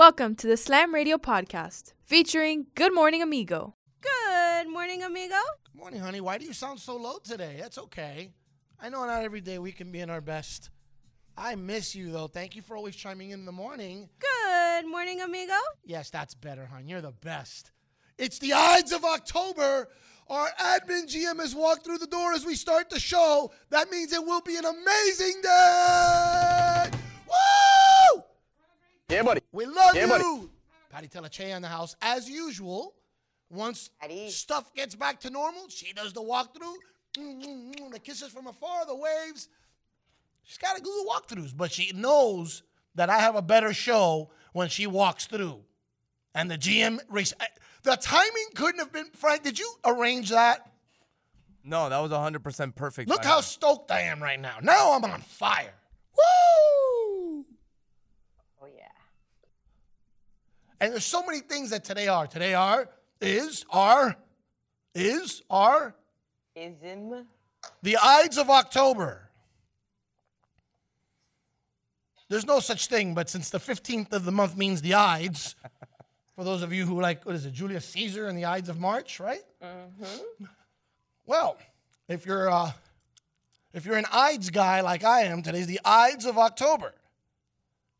[0.00, 3.74] Welcome to the Slam Radio podcast featuring Good Morning Amigo.
[4.00, 5.34] Good morning, amigo.
[5.66, 6.22] Good morning, honey.
[6.22, 7.58] Why do you sound so low today?
[7.60, 8.32] That's okay.
[8.80, 10.70] I know not every day we can be in our best.
[11.36, 12.28] I miss you, though.
[12.28, 14.08] Thank you for always chiming in in the morning.
[14.18, 15.52] Good morning, amigo.
[15.84, 16.88] Yes, that's better, hon.
[16.88, 17.70] You're the best.
[18.16, 19.90] It's the Ides of October.
[20.30, 23.52] Our admin GM has walked through the door as we start the show.
[23.68, 26.99] That means it will be an amazing day.
[29.10, 29.16] Woo!
[29.16, 29.40] Yeah, buddy.
[29.52, 30.08] We love Yeah, you.
[30.08, 30.48] buddy.
[30.90, 32.94] Patty Teleche in the house, as usual.
[33.50, 34.30] Once Patty.
[34.30, 36.76] stuff gets back to normal, she does the walkthrough.
[37.16, 39.48] The kisses from afar, the waves.
[40.44, 42.62] She's got to do the walkthroughs, but she knows
[42.94, 45.60] that I have a better show when she walks through.
[46.34, 47.34] And the GM, race-
[47.82, 49.10] the timing couldn't have been.
[49.14, 50.70] Frank, did you arrange that?
[51.64, 53.08] No, that was 100% perfect.
[53.08, 54.58] Look how stoked I am right now.
[54.62, 55.74] Now I'm on fire.
[56.16, 57.44] Woo!
[58.62, 58.86] Oh, yeah.
[60.80, 62.26] And there's so many things that today are.
[62.26, 62.88] Today are,
[63.20, 64.16] is, are,
[64.94, 65.94] is, are,
[66.54, 67.26] Ism.
[67.82, 69.30] the Ides of October.
[72.28, 75.54] There's no such thing, but since the 15th of the month means the Ides,
[76.36, 78.78] for those of you who like, what is it, Julius Caesar and the Ides of
[78.78, 79.42] March, right?
[79.62, 80.44] Mm-hmm.
[81.26, 81.58] Well,
[82.08, 82.72] if you're uh,
[83.72, 86.94] if you're an Ides guy like I am, today's the Ides of October.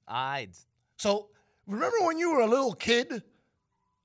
[0.09, 0.67] Ides.
[0.97, 1.29] So
[1.71, 3.23] remember when you were a little kid,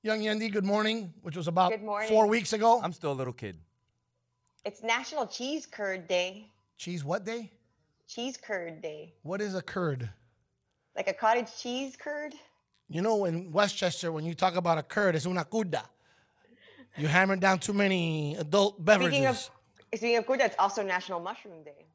[0.02, 2.08] young Yendi, good morning, which was about morning.
[2.08, 2.80] four weeks ago.
[2.82, 3.58] I'm still a little kid.
[4.64, 6.50] It's National Cheese Curd Day.
[6.76, 7.50] Cheese what day?
[8.08, 9.14] Cheese Curd Day.
[9.22, 10.08] What is a curd?
[10.94, 12.34] Like a cottage cheese curd.
[12.88, 15.82] You know, in Westchester, when you talk about a curd, it's una cuda.
[16.96, 19.12] You hammer down too many adult beverages.
[19.12, 19.50] Speaking of
[19.94, 21.86] speaking of curd, it's also National Mushroom Day.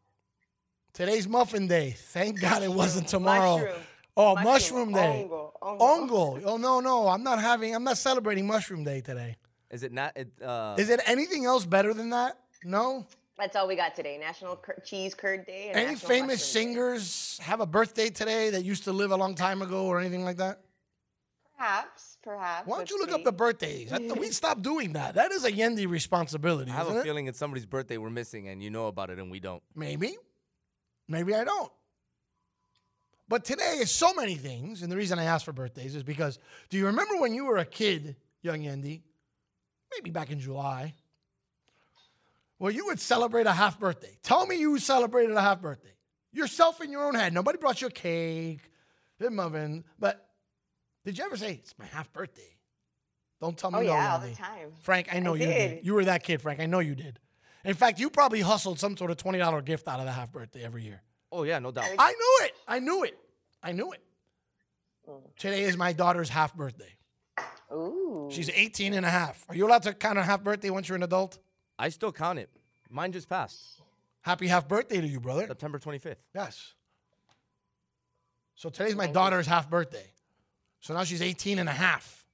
[0.94, 1.96] Today's muffin day.
[1.98, 3.58] Thank God it wasn't tomorrow.
[3.58, 3.82] Mushroom.
[4.18, 4.92] Oh, Mushroom.
[4.92, 5.28] mushroom, day.
[5.30, 5.80] Ongo, ongo.
[5.80, 6.44] Ongo.
[6.46, 7.74] Oh no, no, I'm not having.
[7.74, 9.38] I'm not celebrating mushroom day today.
[9.70, 10.16] Is it not?
[10.18, 12.38] It, uh, Is it anything else better than that?
[12.64, 13.06] No.
[13.38, 14.18] That's all we got today.
[14.20, 15.70] National Cur- Cheese Curd Day.
[15.70, 16.70] And Any National famous Mushroom Day.
[16.74, 20.24] singers have a birthday today that used to live a long time ago or anything
[20.26, 20.60] like that?
[21.58, 22.68] Perhaps, perhaps.
[22.68, 23.16] Why don't let's you look see.
[23.16, 23.92] up the birthdays?
[24.18, 25.16] We stopped doing that.
[25.16, 26.70] That is a Yendi responsibility.
[26.70, 27.04] I have isn't a it?
[27.04, 29.62] feeling it's somebody's birthday we're missing, and you know about it, and we don't.
[29.76, 30.18] Maybe.
[31.08, 31.72] Maybe I don't.
[33.32, 36.38] But today is so many things, and the reason I asked for birthdays is because
[36.70, 39.04] do you remember when you were a kid, young Yendi?
[39.96, 40.96] Maybe back in July.
[42.60, 44.18] Well, you would celebrate a half birthday.
[44.22, 45.94] Tell me you celebrated a half birthday.
[46.34, 47.34] Yourself in your own head.
[47.34, 48.70] Nobody brought you a cake,
[49.18, 49.86] didn't muffin.
[49.98, 50.28] But
[51.06, 52.58] did you ever say, it's my half birthday?
[53.40, 54.74] Don't tell me Oh no, yeah, all the time.
[54.82, 55.76] Frank, I know you did.
[55.76, 55.86] did.
[55.86, 56.60] You were that kid, Frank.
[56.60, 57.18] I know you did.
[57.64, 60.66] In fact, you probably hustled some sort of $20 gift out of the half birthday
[60.66, 61.02] every year.
[61.32, 61.86] Oh yeah, no doubt.
[61.98, 62.54] I knew it.
[62.68, 63.18] I knew it.
[63.64, 64.04] I knew it.
[65.10, 65.22] Mm.
[65.38, 66.96] Today is my daughter's half birthday.
[67.72, 68.30] Ooh.
[68.32, 69.46] She's 18 and a half.
[69.50, 71.40] Are you allowed to count a half birthday once you're an adult?
[71.80, 72.50] I still count it.
[72.90, 73.82] Mine just passed
[74.22, 75.48] Happy half birthday to you, brother.
[75.48, 76.18] September 25th.
[76.36, 76.74] Yes.
[78.56, 80.06] So today's my daughter's half birthday.
[80.80, 82.26] So now she's 18 and a half.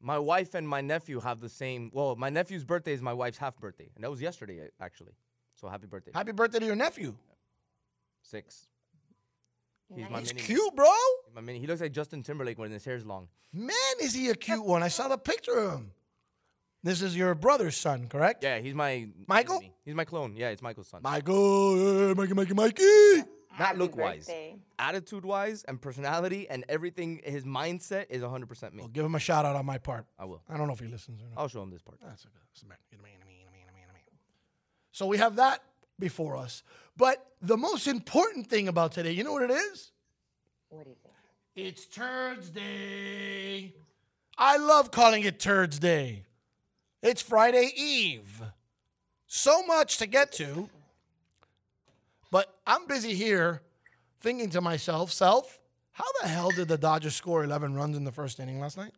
[0.00, 1.90] My wife and my nephew have the same.
[1.94, 5.12] Well, my nephew's birthday is my wife's half birthday, and that was yesterday actually.
[5.54, 6.10] So happy birthday.
[6.12, 7.14] Happy birthday to your nephew.
[8.22, 8.66] Six.
[9.94, 10.46] He's my He's mini.
[10.46, 10.86] cute, bro.
[11.34, 11.58] My mini.
[11.58, 13.28] He looks like Justin Timberlake when his hair's long.
[13.52, 14.82] Man, is he a cute one.
[14.82, 15.90] I saw the picture of him.
[16.82, 18.42] This is your brother's son, correct?
[18.44, 19.60] Yeah, he's my Michael?
[19.60, 19.74] mini.
[19.84, 20.36] He's my clone.
[20.36, 21.00] Yeah, it's Michael's son.
[21.02, 22.84] Michael, hey, Mikey, Mikey, Mikey.
[23.16, 23.26] Not
[23.68, 24.56] Happy look wise, birthday.
[24.80, 27.20] attitude wise, and personality, and everything.
[27.24, 28.80] His mindset is 100% me.
[28.80, 30.06] Well, give him a shout out on my part.
[30.18, 30.42] I will.
[30.48, 31.40] I don't know if he listens or not.
[31.40, 31.98] I'll show him this part.
[32.02, 32.34] That's okay.
[32.52, 32.78] That's a man.
[32.90, 34.02] Get a man, a man, a man, a man, a man.
[34.90, 35.62] So we have that
[35.98, 36.62] before us.
[36.96, 39.92] But the most important thing about today, you know what it is?
[40.68, 41.14] What do you think?
[41.56, 43.74] It's Turds Day.
[44.36, 46.24] I love calling it Turds Day.
[47.02, 48.42] It's Friday Eve.
[49.26, 50.68] So much to get to.
[52.30, 53.62] But I'm busy here
[54.20, 55.60] thinking to myself, self,
[55.92, 58.92] how the hell did the Dodgers score 11 runs in the first inning last night?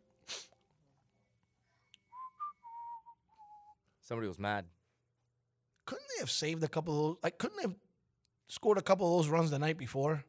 [4.01, 4.65] Somebody was mad.
[5.87, 7.17] Couldn't they have saved a couple of those?
[7.23, 7.75] Like, couldn't they have
[8.47, 10.23] scored a couple of those runs the night before?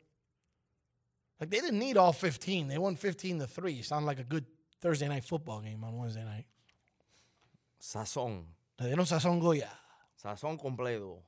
[1.41, 2.69] Like, they didn't need all 15.
[2.69, 3.83] They won 15 to 3.
[3.83, 4.47] Sounded like a good
[4.81, 6.47] Thursday night football game on Wednesday night.
[7.83, 8.45] Sazón.
[8.81, 9.71] Le dieron sazón Goya.
[10.25, 11.19] Sazón completo.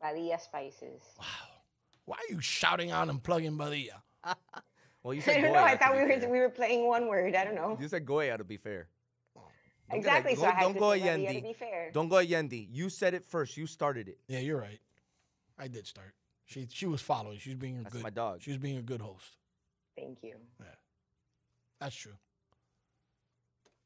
[0.00, 1.02] Badia Spices.
[1.18, 1.26] Wow.
[2.04, 4.02] Why are you shouting out and plugging Badia?
[5.04, 5.60] Well, you said I don't Goya.
[5.62, 5.66] know.
[5.66, 6.28] I thought we were fair.
[6.30, 7.34] we were playing one word.
[7.34, 7.76] I don't know.
[7.80, 8.86] You said Goya to be fair.
[9.90, 10.32] Don't Exactly.
[10.32, 10.38] it.
[10.38, 11.90] So I Don't- had to go say Badia to be fair.
[11.92, 12.66] Don't go Yendi.
[12.70, 13.56] You said it first.
[13.56, 14.18] You started it.
[14.26, 14.80] Yeah, you're right.
[15.58, 16.14] I did start.
[16.44, 17.38] She she was following.
[17.38, 18.40] She was being a That's good my dog.
[18.42, 19.36] She was being a good host.
[19.96, 20.36] Thank you.
[20.60, 20.66] Yeah,
[21.80, 22.12] That's true.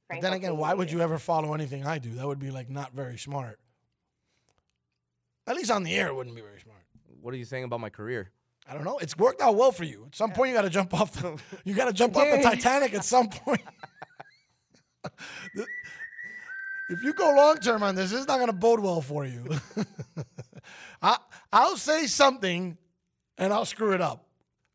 [0.08, 2.10] But then again, why would you ever follow anything I do?
[2.14, 3.58] That would be like not very smart.
[5.48, 6.82] At least on the air, it wouldn't be very smart.
[7.20, 8.30] What are you saying about my career?
[8.68, 8.98] I don't know.
[8.98, 10.04] It's worked out well for you.
[10.06, 11.12] At some uh, point, you got to jump off.
[11.12, 12.94] The, you got to jump off the Titanic.
[12.94, 13.86] At some point, The-
[16.88, 19.44] if you go long term on this, it's not going to bode well for you.
[21.02, 21.18] I
[21.52, 22.76] I'll say something,
[23.38, 24.26] and I'll screw it up.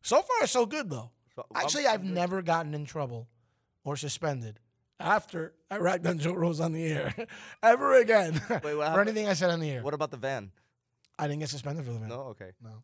[0.02, 1.10] So far, so good though.
[1.34, 3.28] So, Actually, I've never gotten in trouble
[3.84, 4.60] or suspended
[5.00, 7.14] after I ragged on Joe Rose on the air
[7.62, 9.82] ever again what for anything I said on the air.
[9.82, 10.50] What about the van?
[11.18, 12.08] I didn't get suspended for the van.
[12.08, 12.52] No, okay.
[12.62, 12.82] No.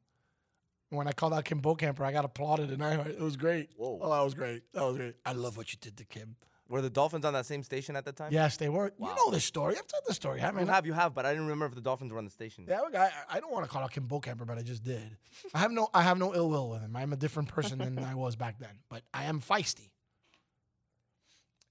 [0.91, 3.71] When I called out Kim Bokamper, I got applauded, and I it was great.
[3.77, 3.99] Whoa.
[4.01, 4.63] Oh, that was great.
[4.73, 5.17] That was great.
[5.25, 6.37] I love what you did to Kim.
[6.69, 8.31] Were the Dolphins on that same station at the time?
[8.31, 8.93] Yes, they were.
[9.01, 9.75] You know this story.
[9.79, 10.75] I've told this story, haven't You I?
[10.75, 12.67] have, you have, but I didn't remember if the Dolphins were on the station.
[12.69, 15.17] Yeah, I, I don't want to call out Kim Bokamper, but I just did.
[15.55, 16.95] I have no I have no ill will with him.
[16.95, 19.89] I'm a different person than I was back then, but I am feisty.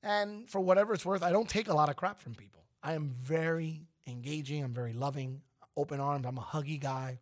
[0.01, 2.63] And for whatever it's worth, I don't take a lot of crap from people.
[2.83, 4.63] I am very engaging.
[4.63, 5.41] I'm very loving,
[5.75, 6.25] open arms.
[6.25, 7.19] I'm a huggy guy.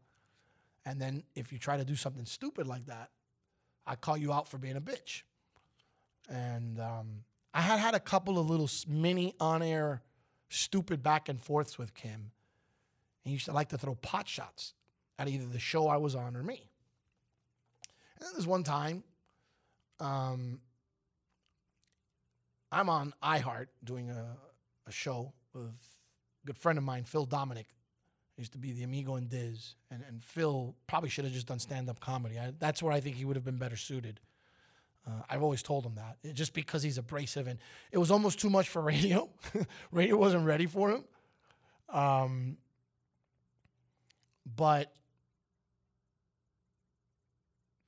[0.85, 3.09] And then if you try to do something stupid like that,
[3.87, 5.23] I call you out for being a bitch.
[6.29, 7.23] And um,
[7.55, 10.01] I had had a couple of little mini on-air
[10.49, 12.11] stupid back and forths with Kim.
[12.11, 12.31] And
[13.23, 14.73] he used to like to throw pot shots
[15.17, 16.69] at either the show I was on or me.
[18.19, 19.05] And there's one time,
[20.01, 20.59] um,
[22.73, 24.35] I'm on iHeart doing a,
[24.85, 27.67] a show with a good friend of mine, Phil Dominic.
[28.35, 29.75] He used to be the Amigo and Diz.
[29.89, 32.37] And, and Phil probably should have just done stand up comedy.
[32.37, 34.19] I, that's where I think he would have been better suited.
[35.07, 37.47] Uh, I've always told him that, It- just because he's abrasive.
[37.47, 37.59] And
[37.91, 39.29] it was almost too much for radio.
[39.91, 41.03] radio wasn't ready for him.
[41.89, 42.57] Um,
[44.55, 44.91] but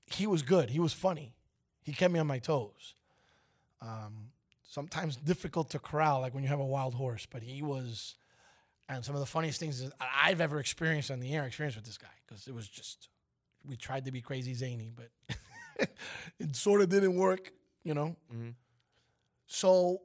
[0.06, 0.70] he was good.
[0.70, 1.34] He was funny.
[1.84, 2.94] He kept me on my toes.
[3.82, 4.30] Um,
[4.68, 7.26] sometimes difficult to corral, like when you have a wild horse.
[7.30, 8.16] But he was,
[8.90, 11.98] and some of the funniest things I've ever experienced on the air, experienced with this
[11.98, 13.10] guy, because it was just,
[13.66, 15.10] we tried to be crazy zany, but
[16.40, 17.52] it sort of didn't work,
[17.84, 18.16] you know.
[18.34, 18.54] Mhm.
[19.46, 20.02] So,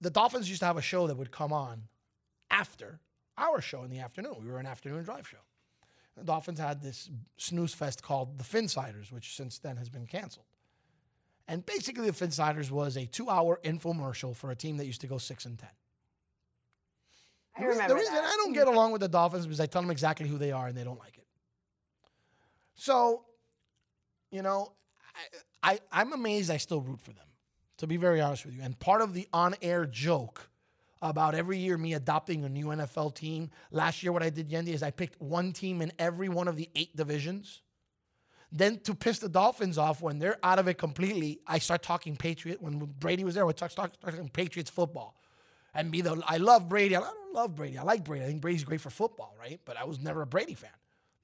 [0.00, 1.88] the Dolphins used to have a show that would come on
[2.50, 3.00] after
[3.36, 4.36] our show in the afternoon.
[4.44, 5.38] We were an afternoon drive show.
[6.16, 10.46] The Dolphins had this snooze fest called the Finsiders, which since then has been canceled.
[11.48, 15.18] And basically, the Finsiders was a two-hour infomercial for a team that used to go
[15.18, 15.70] six and ten.
[17.56, 18.24] I The remember the reason that.
[18.24, 20.52] I don't get along with the Dolphins is because I tell them exactly who they
[20.52, 21.26] are and they don't like it.
[22.74, 23.24] So,
[24.30, 24.72] you know,
[25.62, 27.26] I, I I'm amazed I still root for them.
[27.78, 30.50] To be very honest with you, and part of the on-air joke
[31.02, 33.50] about every year me adopting a new NFL team.
[33.70, 36.56] Last year, what I did, Yendi, is I picked one team in every one of
[36.56, 37.62] the eight divisions.
[38.52, 42.16] Then to piss the Dolphins off when they're out of it completely, I start talking
[42.16, 42.60] Patriot.
[42.60, 45.16] When Brady was there, we start talking Patriots football.
[45.72, 46.96] And be the I love Brady.
[46.96, 47.78] I don't love Brady.
[47.78, 48.24] I like Brady.
[48.24, 49.60] I think Brady's great for football, right?
[49.64, 50.70] But I was never a Brady fan.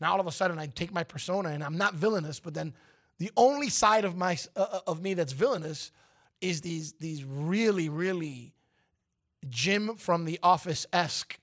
[0.00, 2.74] Now all of a sudden I take my persona and I'm not villainous, but then
[3.18, 5.92] the only side of my uh, of me that's villainous
[6.40, 8.52] is these these really really
[9.48, 11.38] Jim from the Office esque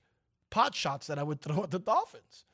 [0.50, 2.44] pot shots that I would throw at the Dolphins.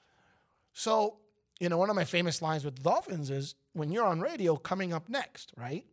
[0.73, 1.17] So
[1.61, 4.57] you know, one of my famous lines with the Dolphins is when you're on radio,
[4.57, 5.85] coming up next, right?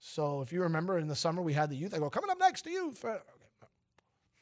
[0.00, 2.38] So if you remember in the summer we had the youth, I go, coming up
[2.40, 2.92] next to you.
[2.96, 3.22] For, okay.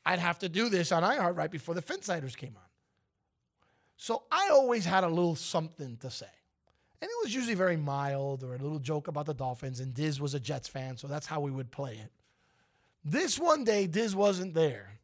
[0.06, 2.68] I'd have to do this on iHeart right before the Finsiders came on.
[3.98, 6.26] So I always had a little something to say.
[7.02, 9.80] And it was usually very mild or a little joke about the Dolphins.
[9.80, 12.10] And Diz was a Jets fan, so that's how we would play it.
[13.04, 14.98] This one day, Diz wasn't there.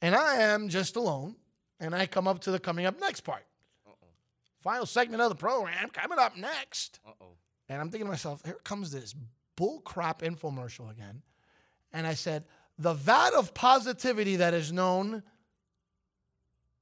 [0.00, 1.36] And I am just alone.
[1.80, 3.44] And I come up to the coming up next part.
[4.60, 7.00] Final segment of the program coming up next.
[7.06, 7.26] Uh oh.
[7.68, 9.14] And I'm thinking to myself, here comes this
[9.56, 11.22] bull crap infomercial again.
[11.92, 12.44] And I said,
[12.78, 15.22] the vat of positivity that is known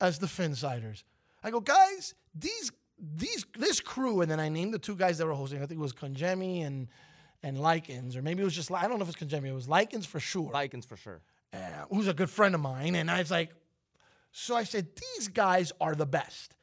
[0.00, 1.04] as the Finsiders.
[1.42, 5.26] I go, guys, these these this crew, and then I named the two guys that
[5.26, 5.62] were hosting.
[5.62, 6.88] I think it was Conjemi and
[7.42, 9.48] and Likens, or maybe it was just I don't know if it's Conjemi.
[9.48, 11.20] It was Likens for sure Vikings for sure.
[11.52, 11.58] uh,
[11.90, 12.94] who's a good friend of mine.
[12.94, 13.50] And I was like,
[14.32, 16.54] so I said, these guys are the best.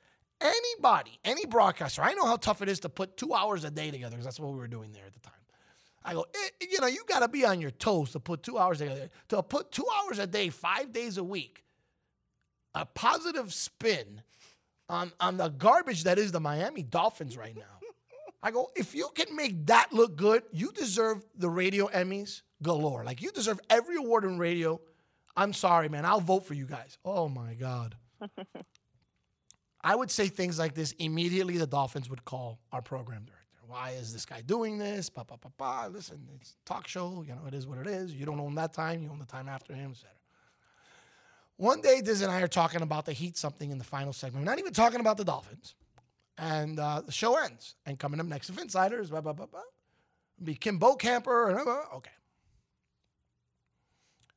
[0.41, 3.89] Anybody, any broadcaster, I know how tough it is to put two hours a day
[3.89, 5.31] together because that's what we were doing there at the time.
[6.03, 8.57] I go, eh, you know, you got to be on your toes to put two
[8.59, 9.09] hours together.
[9.29, 11.63] To put two hours a day, five days a week,
[12.75, 14.21] a positive spin
[14.89, 17.63] on, on the garbage that is the Miami Dolphins right now.
[18.43, 23.03] I go, if you can make that look good, you deserve the radio Emmys galore.
[23.03, 24.79] Like you deserve every award in radio.
[25.35, 26.05] I'm sorry, man.
[26.05, 26.97] I'll vote for you guys.
[27.03, 27.95] Oh my God.
[29.81, 33.45] I would say things like this, immediately the Dolphins would call our program director.
[33.67, 35.09] Why is this guy doing this?
[35.09, 35.87] Pa, pa, pa, pa.
[35.91, 37.23] Listen, it's a talk show.
[37.27, 38.13] You know, it is what it is.
[38.13, 39.01] You don't own that time.
[39.01, 40.09] You own the time after him, etc.
[41.57, 44.45] One day, Diz and I are talking about the Heat something in the final segment.
[44.45, 45.75] We're not even talking about the Dolphins.
[46.37, 47.75] And uh, the show ends.
[47.85, 49.61] And coming up next, if Insiders, blah, blah, blah, blah.
[50.43, 51.49] Be Kim Camper.
[51.49, 52.11] And, uh, okay.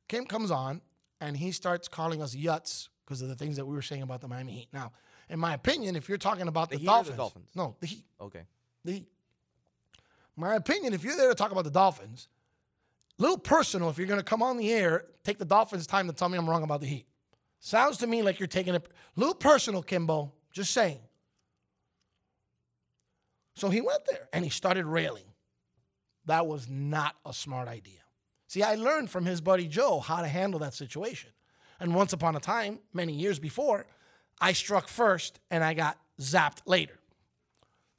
[0.09, 0.81] Kim comes on
[1.21, 4.21] and he starts calling us yuts because of the things that we were saying about
[4.21, 4.69] the Miami Heat.
[4.73, 4.93] Now,
[5.29, 7.49] in my opinion, if you're talking about The the, Dolphins, the Dolphins?
[7.57, 8.43] no, the Heat, Okay.
[8.85, 9.09] the Heat.
[10.37, 12.29] My opinion, if you're there to talk about the Dolphins,
[13.19, 13.91] little personal.
[13.91, 16.39] If you're going to come on the air, take the Dolphins' time to tell me
[16.39, 17.07] I'm wrong about the Heat.
[17.61, 18.87] Sounds to me like you're taking it
[19.17, 20.33] little personal, Kimbo.
[20.53, 21.00] Just saying.
[23.55, 25.25] So he went there and he started railing.
[26.27, 28.00] That was not a smart idea.
[28.47, 31.31] See, I learned from his buddy Joe how to handle that situation.
[31.81, 33.87] And once upon a time, many years before,
[34.41, 36.99] I struck first and I got zapped later.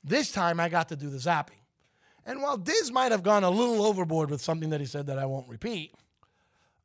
[0.04, 1.60] This time I got to do the zapping.
[2.26, 5.20] And while Diz might have gone a little overboard with something that he said that
[5.20, 5.94] I won't repeat,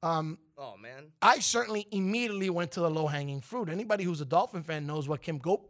[0.03, 1.07] um, Oh man.
[1.21, 3.69] I certainly immediately went to the low hanging fruit.
[3.69, 5.65] Anybody who's a Dolphin fan knows what Kim Go-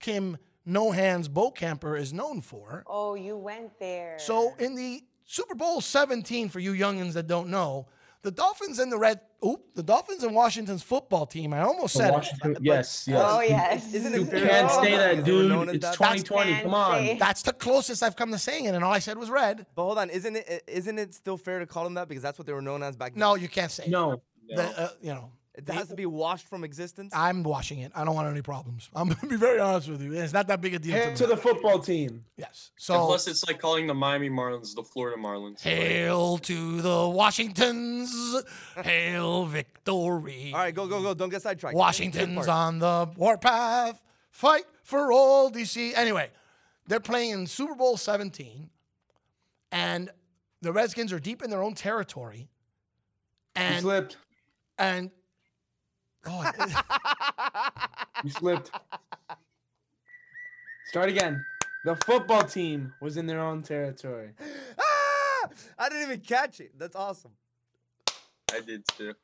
[0.00, 2.82] Kim No Hands Bokamper is known for.
[2.86, 4.18] Oh, you went there.
[4.18, 7.86] So in the Super Bowl 17, for you youngins that don't know,
[8.26, 11.54] the Dolphins and the Red, oop, the Dolphins and Washington's football team.
[11.54, 12.12] I almost said it.
[12.12, 13.22] Washington, yes, yes.
[13.24, 13.94] Oh yes.
[13.94, 15.76] Isn't You it fair can't to say call that, because they were known dude.
[15.76, 15.92] It's that?
[15.94, 16.62] 2020.
[16.62, 17.18] Come on.
[17.18, 19.64] That's the closest I've come to saying it, and all I said was red.
[19.76, 22.36] But hold on, isn't it isn't it still fair to call them that because that's
[22.36, 23.20] what they were known as back then?
[23.20, 23.90] No, you can't say it.
[23.90, 24.20] No.
[24.48, 27.12] The, uh, you know, it has to be washed from existence.
[27.14, 27.90] I'm washing it.
[27.94, 28.90] I don't want any problems.
[28.94, 30.12] I'm going to be very honest with you.
[30.12, 31.16] It's not that big a deal to Head me.
[31.16, 32.24] to the football team.
[32.36, 32.70] yes.
[32.76, 35.60] And So plus, it's like calling the Miami Marlins the Florida Marlins.
[35.62, 38.42] hail to the Washingtons.
[38.82, 40.52] hail victory.
[40.52, 41.14] All right, go go go.
[41.14, 41.74] Don't get sidetracked.
[41.74, 44.02] Good Washington's on the warpath.
[44.30, 45.92] Fight for all DC.
[45.96, 46.28] Anyway,
[46.86, 48.68] they're playing in Super Bowl 17,
[49.72, 50.10] and
[50.60, 52.48] the Redskins are deep in their own territory.
[53.56, 54.16] You And slipped.
[54.78, 55.10] and
[56.28, 56.50] oh,
[58.24, 58.70] You slipped.
[60.88, 61.44] Start again.
[61.84, 64.30] The football team was in their own territory.
[64.78, 65.48] Ah!
[65.78, 66.76] I didn't even catch it.
[66.76, 67.30] That's awesome.
[68.52, 69.14] I did too.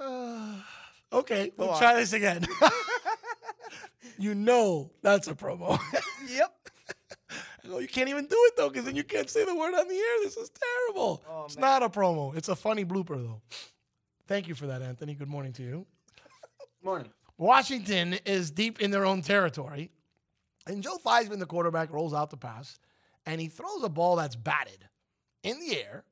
[1.12, 1.78] okay, we'll on.
[1.78, 2.46] try this again.
[4.18, 5.78] you know that's a promo.
[6.28, 6.54] Yep.
[7.68, 9.88] Oh, you can't even do it though, because then you can't say the word on
[9.88, 10.16] the air.
[10.22, 11.22] This is terrible.
[11.28, 11.62] Oh, it's man.
[11.62, 12.34] not a promo.
[12.36, 13.42] It's a funny blooper though.
[14.32, 15.12] Thank you for that, Anthony.
[15.12, 15.86] Good morning to you.
[16.16, 17.10] Good Morning.
[17.36, 19.90] Washington is deep in their own territory,
[20.66, 22.78] and Joe Theismann, the quarterback, rolls out the pass,
[23.26, 24.88] and he throws a ball that's batted
[25.42, 26.04] in the air.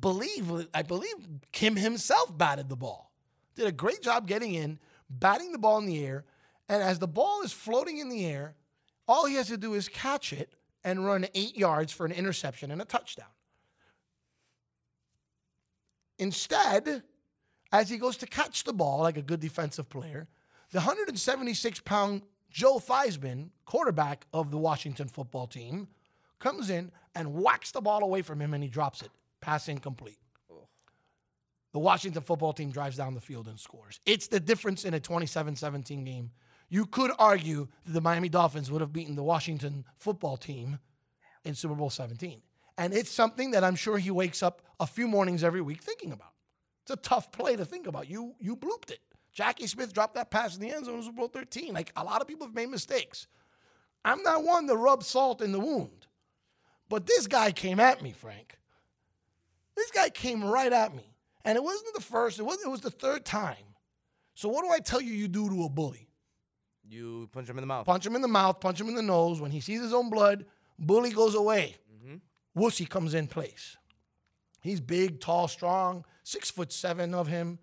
[0.00, 1.14] Believe I believe
[1.52, 3.12] Kim himself batted the ball.
[3.54, 4.78] Did a great job getting in,
[5.10, 6.24] batting the ball in the air,
[6.70, 8.54] and as the ball is floating in the air,
[9.06, 12.70] all he has to do is catch it and run eight yards for an interception
[12.70, 13.33] and a touchdown.
[16.18, 17.02] Instead,
[17.72, 20.28] as he goes to catch the ball like a good defensive player,
[20.70, 25.88] the 176 pound Joe Theismann, quarterback of the Washington football team,
[26.38, 29.10] comes in and whacks the ball away from him and he drops it.
[29.40, 30.18] Pass incomplete.
[31.72, 33.98] The Washington football team drives down the field and scores.
[34.06, 36.30] It's the difference in a 27 17 game.
[36.68, 40.78] You could argue that the Miami Dolphins would have beaten the Washington football team
[41.44, 42.40] in Super Bowl 17.
[42.76, 46.12] And it's something that I'm sure he wakes up a few mornings every week thinking
[46.12, 46.32] about.
[46.82, 48.08] It's a tough play to think about.
[48.08, 49.00] You you blooped it.
[49.32, 51.74] Jackie Smith dropped that pass in the end zone in Super Bowl 13.
[51.74, 53.26] Like a lot of people have made mistakes.
[54.04, 56.06] I'm not one to rub salt in the wound.
[56.88, 58.58] But this guy came at me, Frank.
[59.76, 61.14] This guy came right at me.
[61.44, 63.56] And it wasn't the first, it was, it was the third time.
[64.34, 66.08] So what do I tell you you do to a bully?
[66.86, 67.86] You punch him in the mouth.
[67.86, 69.40] Punch him in the mouth, punch him in the nose.
[69.40, 70.44] When he sees his own blood,
[70.78, 71.76] bully goes away.
[72.56, 73.76] Wussy comes in place.
[74.60, 77.58] He's big, tall, strong, six foot seven of him.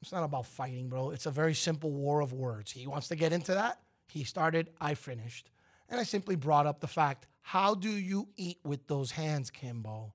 [0.00, 1.10] It's not about fighting, bro.
[1.10, 2.72] It's a very simple war of words.
[2.72, 3.78] He wants to get into that.
[4.08, 5.50] He started, I finished.
[5.88, 10.14] And I simply brought up the fact how do you eat with those hands, Kimbo?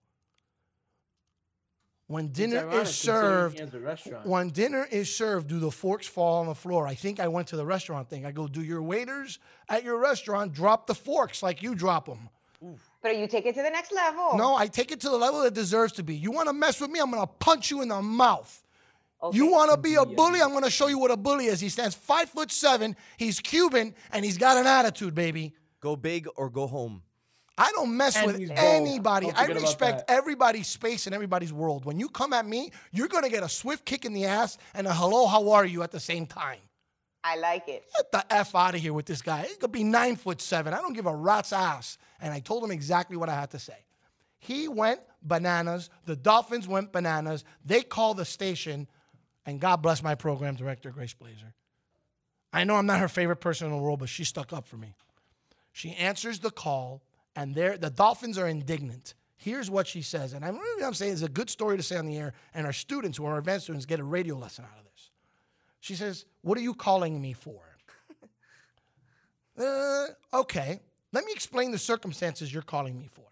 [2.08, 4.26] When dinner ironic is served, he has a restaurant.
[4.26, 6.88] when dinner is served, do the forks fall on the floor?
[6.88, 8.26] I think I went to the restaurant thing.
[8.26, 12.30] I go, do your waiters at your restaurant drop the forks like you drop them?
[13.08, 14.38] But you take it to the next level.
[14.38, 16.16] No, I take it to the level it deserves to be.
[16.16, 17.00] You want to mess with me?
[17.00, 18.64] I'm going to punch you in the mouth.
[19.24, 19.38] Okay.
[19.38, 20.42] You want to be a bully?
[20.42, 21.60] I'm going to show you what a bully is.
[21.60, 22.96] He stands five foot seven.
[23.18, 25.54] He's Cuban and he's got an attitude, baby.
[25.80, 27.02] Go big or go home.
[27.58, 29.32] I don't mess And with anybody.
[29.32, 31.86] I respect everybody's space and everybody's world.
[31.86, 34.86] When you come at me, you're gonna get a swift kick in the ass and
[34.86, 36.60] a hello, how are you at the same time.
[37.28, 37.84] I like it.
[37.96, 39.44] Get the F out of here with this guy.
[39.44, 40.74] He could be nine foot seven.
[40.74, 41.98] I don't give a rat's ass.
[42.22, 43.78] And I told him exactly what I had to say.
[44.40, 45.90] He went bananas.
[46.06, 47.44] The Dolphins went bananas.
[47.66, 48.88] They called the station,
[49.46, 51.54] and God bless my program director, Grace Blazer.
[52.54, 54.78] I know I'm not her favorite person in the world, but she stuck up for
[54.78, 54.96] me.
[55.74, 57.04] She answers the call,
[57.36, 59.16] and they're, the Dolphins are indignant.
[59.36, 62.08] Here's what she says, and I'm I'm saying it's a good story to say on
[62.08, 64.80] the air, and our students who are our advanced students get a radio lesson out
[64.80, 64.87] of this.
[65.88, 67.62] She says, What are you calling me for?
[69.58, 70.82] uh, okay,
[71.14, 73.24] let me explain the circumstances you're calling me for.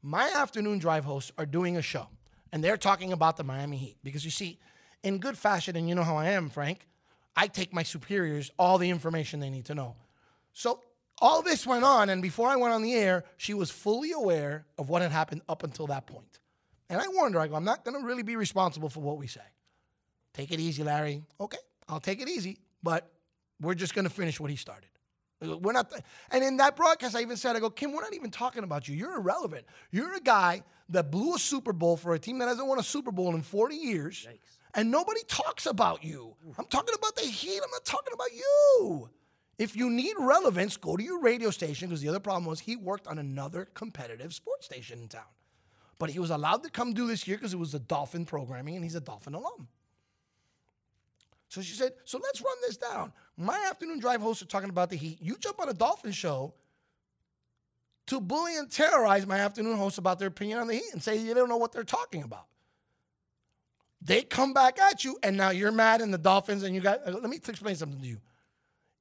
[0.00, 2.08] My afternoon drive hosts are doing a show,
[2.50, 3.98] and they're talking about the Miami Heat.
[4.02, 4.58] Because you see,
[5.02, 6.88] in good fashion, and you know how I am, Frank,
[7.36, 9.94] I take my superiors all the information they need to know.
[10.54, 10.80] So
[11.18, 14.64] all this went on, and before I went on the air, she was fully aware
[14.78, 16.38] of what had happened up until that point.
[16.88, 19.18] And I warned her, I go, I'm not going to really be responsible for what
[19.18, 19.42] we say.
[20.32, 21.22] Take it easy, Larry.
[21.38, 21.58] Okay,
[21.88, 23.10] I'll take it easy, but
[23.60, 24.90] we're just going to finish what he started.
[25.40, 25.92] We're not,
[26.32, 28.88] and in that broadcast, I even said, I go, Kim, we're not even talking about
[28.88, 28.96] you.
[28.96, 29.66] You're irrelevant.
[29.92, 32.82] You're a guy that blew a Super Bowl for a team that hasn't won a
[32.82, 34.26] Super Bowl in 40 years,
[34.74, 36.34] and nobody talks about you.
[36.58, 37.60] I'm talking about the Heat.
[37.62, 39.10] I'm not talking about you.
[39.58, 42.76] If you need relevance, go to your radio station because the other problem was he
[42.76, 45.22] worked on another competitive sports station in town.
[45.98, 48.76] But he was allowed to come do this year because it was the Dolphin programming
[48.76, 49.66] and he's a Dolphin alum.
[51.48, 53.12] So she said, So let's run this down.
[53.36, 55.18] My afternoon drive hosts are talking about the Heat.
[55.20, 56.54] You jump on a Dolphin show
[58.06, 61.16] to bully and terrorize my afternoon hosts about their opinion on the Heat and say
[61.16, 62.46] you don't know what they're talking about.
[64.00, 67.06] They come back at you, and now you're mad in the Dolphins, and you got.
[67.06, 68.18] Uh, let me explain something to you.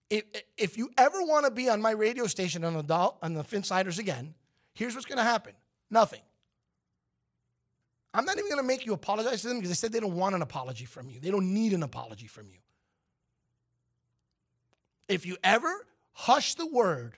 [0.09, 0.23] If,
[0.57, 3.43] if you ever want to be on my radio station on the Dol- on the
[3.43, 4.33] Finsiders again,
[4.73, 5.53] here's what's going to happen:
[5.91, 6.21] nothing.
[8.17, 10.15] I'm not even going to make you apologize to them because they said they don't
[10.15, 11.19] want an apology from you.
[11.19, 12.57] They don't need an apology from you.
[15.07, 17.13] If you ever hush the word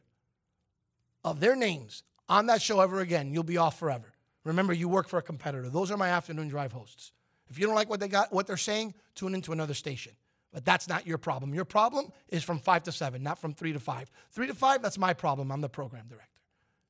[1.24, 4.12] of their names on that show ever again, you'll be off forever.
[4.44, 5.70] Remember, you work for a competitor.
[5.70, 7.14] Those are my afternoon drive hosts.
[7.48, 10.12] If you don't like what they got, what they're saying, tune into another station.
[10.52, 11.54] But that's not your problem.
[11.54, 14.12] Your problem is from five to seven, not from three to five.
[14.32, 15.50] Three to five, that's my problem.
[15.50, 16.28] I'm the program director.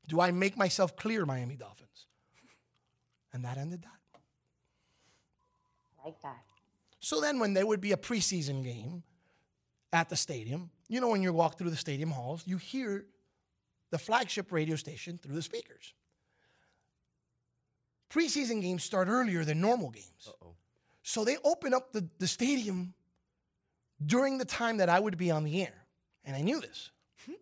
[0.08, 2.08] Do I make myself clear, Miami Dolphins?
[3.32, 3.99] And that ended that.
[6.06, 6.38] Like that.
[7.00, 9.04] So then, when there would be a preseason game
[9.94, 13.06] at the stadium, you know, when you walk through the stadium halls, you hear
[13.92, 15.94] the flagship radio station through the speakers.
[18.10, 20.28] Preseason games start earlier than normal games.
[20.28, 20.56] Uh-oh.
[21.04, 22.94] So they open up the, the stadium
[24.06, 25.86] during the time that I would be on the air.
[26.26, 26.92] And I knew this.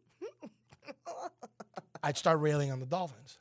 [2.03, 3.37] I'd start railing on the Dolphins.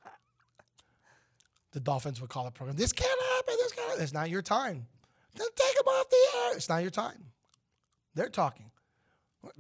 [1.72, 4.02] The Dolphins would call the program, this can't happen, this can't happen.
[4.02, 4.87] It's not your time.
[5.37, 6.57] Then take them off the air.
[6.57, 7.27] It's not your time.
[8.14, 8.70] They're talking.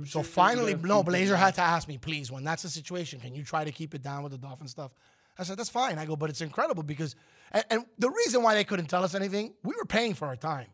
[0.06, 3.44] So finally, no, Blazer had to ask me, please, when that's the situation, can you
[3.44, 4.90] try to keep it down with the Dolphin stuff?
[5.38, 5.98] I said, that's fine.
[5.98, 7.14] I go, but it's incredible because,
[7.52, 10.36] and, and the reason why they couldn't tell us anything, we were paying for our
[10.36, 10.66] time.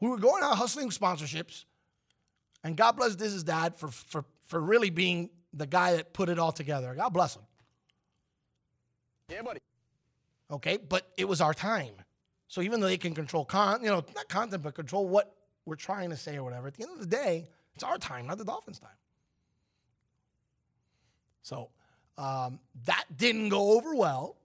[0.00, 1.64] We were going out hustling sponsorships,
[2.62, 6.28] and God bless this is dad for, for, for really being the guy that put
[6.28, 6.94] it all together.
[6.94, 7.42] God bless him.
[9.30, 9.60] Yeah, buddy.
[10.50, 11.94] Okay, but it was our time.
[12.50, 15.36] So even though they can control con, you know, not content, but control what
[15.66, 18.26] we're trying to say or whatever, at the end of the day, it's our time,
[18.26, 18.90] not the Dolphins' time.
[21.42, 21.70] So
[22.18, 24.36] um, that didn't go over well,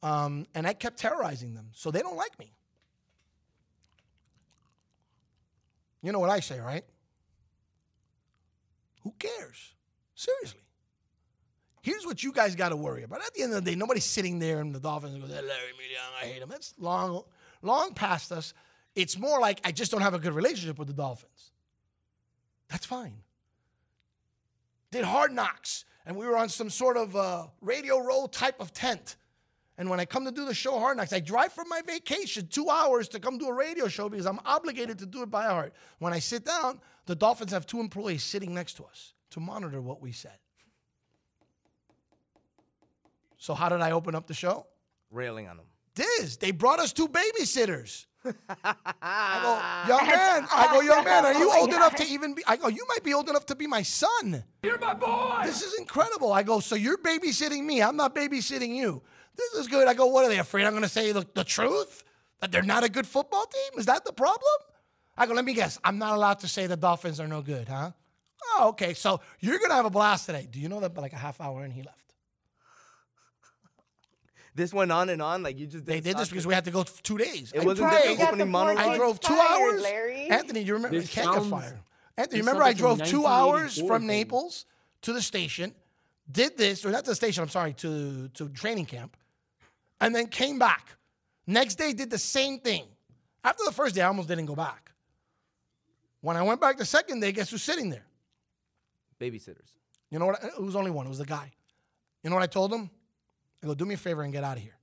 [0.00, 1.70] um, and I kept terrorizing them.
[1.72, 2.52] So they don't like me.
[6.02, 6.84] You know what I say, right?
[9.02, 9.74] Who cares?
[10.14, 10.60] Seriously.
[11.82, 13.22] Here's what you guys got to worry about.
[13.22, 15.42] At the end of the day, nobody's sitting there in the Dolphins and goes, Larry
[15.48, 16.48] Milian, I hate him.
[16.48, 17.24] That's long,
[17.62, 18.54] long past us.
[18.94, 21.52] It's more like I just don't have a good relationship with the Dolphins.
[22.68, 23.22] That's fine.
[24.90, 28.72] Did hard knocks, and we were on some sort of uh, radio row type of
[28.72, 29.16] tent.
[29.78, 32.46] And when I come to do the show Hard Knocks, I drive from my vacation
[32.48, 35.46] two hours to come do a radio show because I'm obligated to do it by
[35.46, 35.72] heart.
[36.00, 39.80] When I sit down, the Dolphins have two employees sitting next to us to monitor
[39.80, 40.36] what we said.
[43.38, 44.66] So how did I open up the show?
[45.10, 45.66] Railing on them.
[45.94, 48.06] Diz, they brought us two babysitters.
[48.24, 50.46] I go, young man.
[50.52, 51.26] I go, young man.
[51.26, 52.42] Are you Oh old enough to even be?
[52.46, 54.44] I go, you might be old enough to be my son.
[54.62, 55.40] You're my boy.
[55.44, 56.32] This is incredible.
[56.32, 57.82] I go, so you're babysitting me.
[57.82, 59.02] I'm not babysitting you.
[59.36, 59.88] This is good.
[59.88, 62.04] I go, what are they afraid I'm going to say the, the truth?
[62.40, 63.78] That they're not a good football team?
[63.78, 64.40] Is that the problem?
[65.16, 65.78] I go, let me guess.
[65.84, 67.90] I'm not allowed to say the Dolphins are no good, huh?
[68.58, 68.94] Oh, okay.
[68.94, 70.48] So you're going to have a blast today.
[70.50, 71.99] Do you know that like a half hour in, he left?
[74.60, 75.42] This went on and on.
[75.42, 76.48] Like you just They didn't this because it.
[76.48, 77.52] we had to go two days.
[77.52, 78.78] It I wasn't drove- the You got opening the monologue.
[78.86, 79.82] I drove two fired, hours.
[79.82, 80.28] Larry.
[80.28, 80.98] Anthony, you remember?
[81.00, 81.78] This Can't get sounds- fired.
[82.16, 84.06] Anthony, this remember I drove two hours from thing.
[84.08, 84.66] Naples
[85.02, 85.74] to the station,
[86.30, 89.16] did this, or not to the station, I'm sorry, to, to training camp,
[90.00, 90.96] and then came back.
[91.46, 92.84] Next day, did the same thing.
[93.42, 94.92] After the first day, I almost didn't go back.
[96.20, 98.04] When I went back the second day, guess who's sitting there?
[99.18, 99.70] babysitters.
[100.10, 100.42] You know what?
[100.42, 101.06] It was only one.
[101.06, 101.50] It was the guy.
[102.22, 102.90] You know what I told him?
[103.62, 104.76] I go, do me a favor and get out of here.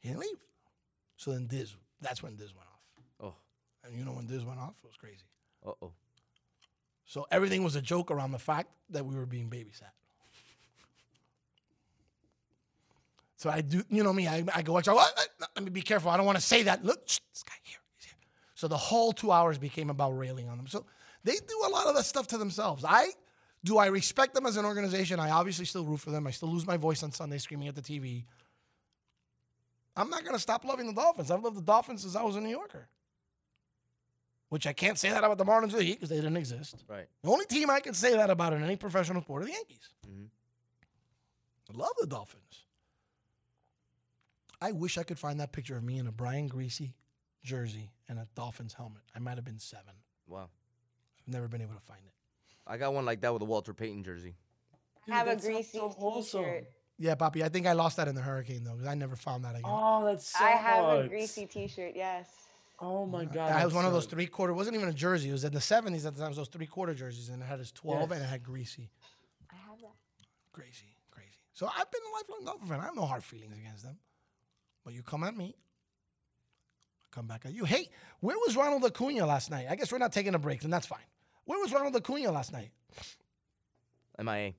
[0.00, 0.38] He didn't leave.
[1.16, 3.04] So then this, that's when this went off.
[3.20, 3.34] Oh,
[3.84, 4.74] And you know when this went off?
[4.82, 5.24] It was crazy.
[5.66, 5.92] uh oh.
[7.06, 9.92] So everything was a joke around the fact that we were being babysat.
[13.36, 15.04] So I do, you know me, I, I go watch, uh, uh,
[15.54, 16.10] let me be careful.
[16.10, 16.84] I don't want to say that.
[16.84, 18.14] Look, shh, this guy here, he's here.
[18.54, 20.66] So the whole two hours became about railing on them.
[20.66, 20.86] So
[21.22, 22.84] they do a lot of that stuff to themselves.
[22.86, 23.08] I
[23.66, 25.18] do I respect them as an organization.
[25.18, 26.24] I obviously still root for them.
[26.26, 28.24] I still lose my voice on Sunday screaming at the TV.
[29.96, 31.30] I'm not gonna stop loving the Dolphins.
[31.30, 32.88] I've loved the Dolphins since I was a New Yorker.
[34.50, 36.84] Which I can't say that about the Marlins or the Heat because they didn't exist.
[36.88, 37.08] Right.
[37.22, 39.88] The only team I can say that about in any professional sport are the Yankees.
[40.06, 40.28] Mhm.
[41.70, 42.62] I love the Dolphins.
[44.60, 46.92] I wish I could find that picture of me in a Brian Griese
[47.42, 49.02] jersey and a Dolphins helmet.
[49.14, 49.94] I might have been seven.
[50.28, 50.50] Wow.
[51.20, 52.12] I've never been able to find it.
[52.66, 54.34] I got one like that with a Walter Payton jersey.
[55.08, 56.44] I have a Griese so wholesome.
[56.44, 56.64] t-shirt.
[56.98, 59.44] Yeah, Poppy, I think I lost that in the hurricane though, because I never found
[59.44, 59.64] that again.
[59.66, 62.28] Oh, that's so I have a Griese t-shirt, yes.
[62.78, 63.50] Oh my uh, god.
[63.50, 64.52] That was one of those three quarter.
[64.52, 65.28] It wasn't even a jersey.
[65.28, 66.26] It was in the seventies at the time.
[66.26, 68.18] It was those three quarter jerseys, and it had his twelve, Yes.
[68.18, 68.88] and it had Griese,
[69.50, 69.94] I have that.
[70.52, 71.38] crazy, crazy.
[71.52, 72.80] So I've been a lifelong Dolphin fan.
[72.80, 73.98] I have no hard feelings against them.
[74.84, 75.54] But you come at me,
[77.02, 77.64] I come back at you.
[77.64, 77.88] Hey,
[78.20, 79.66] where was Ronald Acuna last night?
[79.70, 81.00] I guess we're not taking a break, and that's fine.
[81.46, 82.70] Where was Ronald Acuna last night?
[84.22, 84.52] MIA.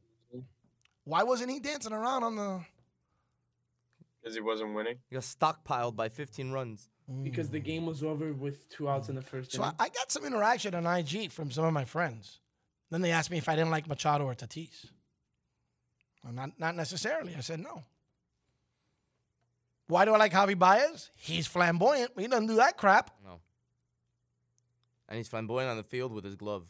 [1.04, 2.62] Why wasn't he dancing around on the?
[4.21, 4.95] Because he wasn't winning.
[5.10, 6.89] He got stockpiled by 15 runs.
[7.23, 9.76] because the game was over with two outs in the first So I, inning.
[9.80, 12.39] I got some interaction on IG from some of my friends.
[12.89, 14.88] Then they asked me if I didn't like Machado or Tatis.
[16.23, 17.36] Well, not, not necessarily.
[17.38, 17.84] I said no.
[19.88, 21.10] Why do I like Javi Baez?
[21.15, 22.12] He's flamboyant.
[22.17, 23.39] He doesn't do that crap No.
[25.08, 26.65] And he's flamboyant on the field with his glove.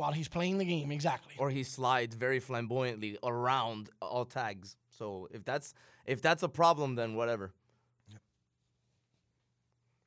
[0.00, 0.90] While he's playing the game.
[0.90, 1.34] Exactly.
[1.38, 4.76] Or he slides very flamboyantly around all tags.
[4.88, 5.74] So if that's
[6.06, 7.52] if that's a problem, then whatever.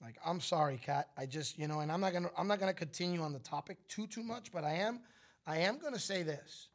[0.01, 1.09] Like, I'm sorry, Kat.
[1.15, 3.77] I just, you know, and I'm not gonna I'm not gonna continue on the topic
[3.87, 4.99] too too much, but I am
[5.45, 6.69] I am gonna say this.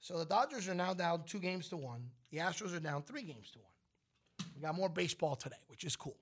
[0.00, 2.08] So the Dodgers are now down two games to one.
[2.30, 4.48] The Astros are down three games to one.
[4.54, 6.16] We got more baseball today, which is cool.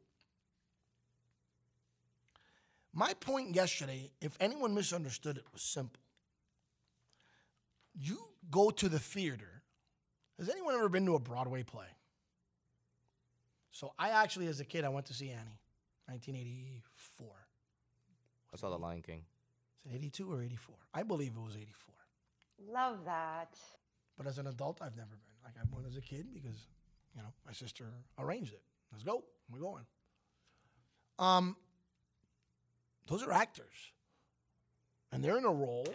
[2.94, 6.00] My point yesterday, if anyone misunderstood it, was simple.
[7.92, 8.18] You
[8.50, 9.62] go to the theater.
[10.38, 11.86] Has anyone ever been to a Broadway play?
[13.72, 15.60] So I actually, as a kid, I went to see Annie,
[16.06, 17.26] 1984.
[18.52, 19.22] I saw the Lion King.
[19.84, 20.76] Is it 82 or 84?
[20.94, 21.94] I believe it was 84.
[22.72, 23.58] Love that.
[24.16, 25.34] But as an adult, I've never been.
[25.44, 26.68] Like I went as a kid because,
[27.16, 27.86] you know, my sister
[28.20, 28.62] arranged it.
[28.92, 29.24] Let's go.
[29.50, 29.84] We're going.
[31.18, 31.56] Um,
[33.06, 33.92] those are actors,
[35.12, 35.86] and they're in a role,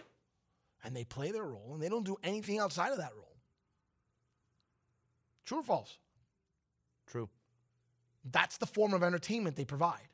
[0.84, 3.36] and they play their role, and they don't do anything outside of that role.
[5.44, 5.98] True or false?
[7.06, 7.28] True.
[8.30, 10.08] That's the form of entertainment they provide.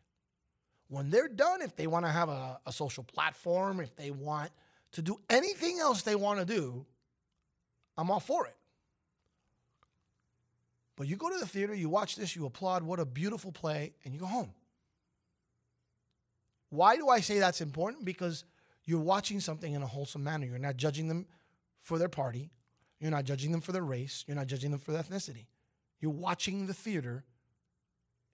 [0.89, 4.51] When they're done, if they want to have a, a social platform, if they want
[4.93, 6.87] to do anything else they want to do,
[7.99, 8.57] I'm all for it.
[10.97, 13.93] But you go to the theater, you watch this, you applaud, what a beautiful play,
[14.05, 14.51] and you go home.
[16.77, 18.05] Why do I say that's important?
[18.05, 18.45] Because
[18.85, 20.47] you're watching something in a wholesome manner.
[20.47, 21.27] You're not judging them
[21.81, 22.51] for their party,
[23.01, 25.47] you're not judging them for their race, you're not judging them for their ethnicity.
[26.01, 27.25] You're watching the theater.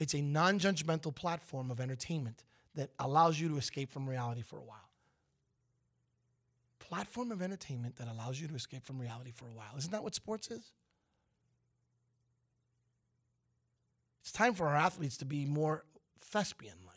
[0.01, 2.43] It's a non judgmental platform of entertainment
[2.75, 4.89] that allows you to escape from reality for a while.
[6.81, 9.77] Platform of entertainment that allows you to escape from reality for a while.
[9.79, 10.73] Isn't that what sports is?
[14.23, 15.85] It's time for our athletes to be more
[16.21, 16.92] thespian like.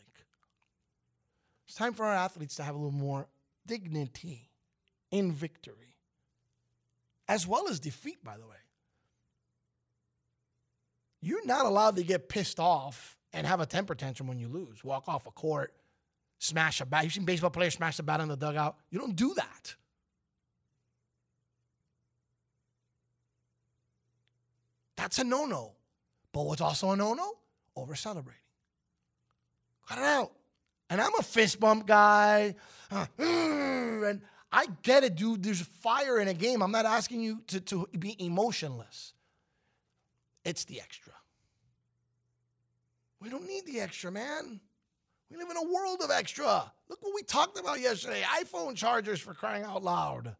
[1.76, 3.28] Time for our athletes to have a little more
[3.66, 4.48] dignity
[5.10, 5.94] in victory,
[7.28, 8.56] as well as defeat, by the way.
[11.20, 14.82] You're not allowed to get pissed off and have a temper tantrum when you lose.
[14.82, 15.74] Walk off a court,
[16.38, 17.04] smash a bat.
[17.04, 18.76] You've seen baseball players smash the bat in the dugout.
[18.88, 19.74] You don't do that.
[24.96, 25.72] That's a no no.
[26.32, 27.34] But what's also a no no?
[27.76, 28.40] Over celebrating.
[29.86, 30.32] Cut it out.
[30.88, 32.54] And I'm a fist bump guy.
[32.90, 34.22] Uh, and
[34.52, 35.42] I get it, dude.
[35.42, 36.62] There's fire in a game.
[36.62, 39.12] I'm not asking you to, to be emotionless.
[40.44, 41.12] It's the extra.
[43.20, 44.60] We don't need the extra, man.
[45.30, 46.70] We live in a world of extra.
[46.88, 50.36] Look what we talked about yesterday iPhone chargers for crying out loud.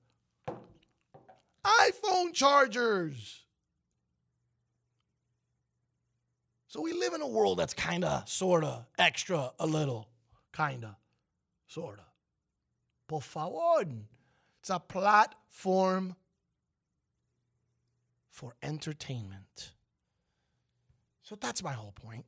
[1.64, 3.42] iPhone chargers.
[6.68, 10.08] So we live in a world that's kind of, sort of, extra, a little,
[10.56, 10.94] kind of,
[11.66, 12.04] sort of.
[13.08, 13.84] Por favor.
[14.60, 16.16] It's a platform
[18.30, 19.72] for entertainment.
[21.22, 22.24] So that's my whole point.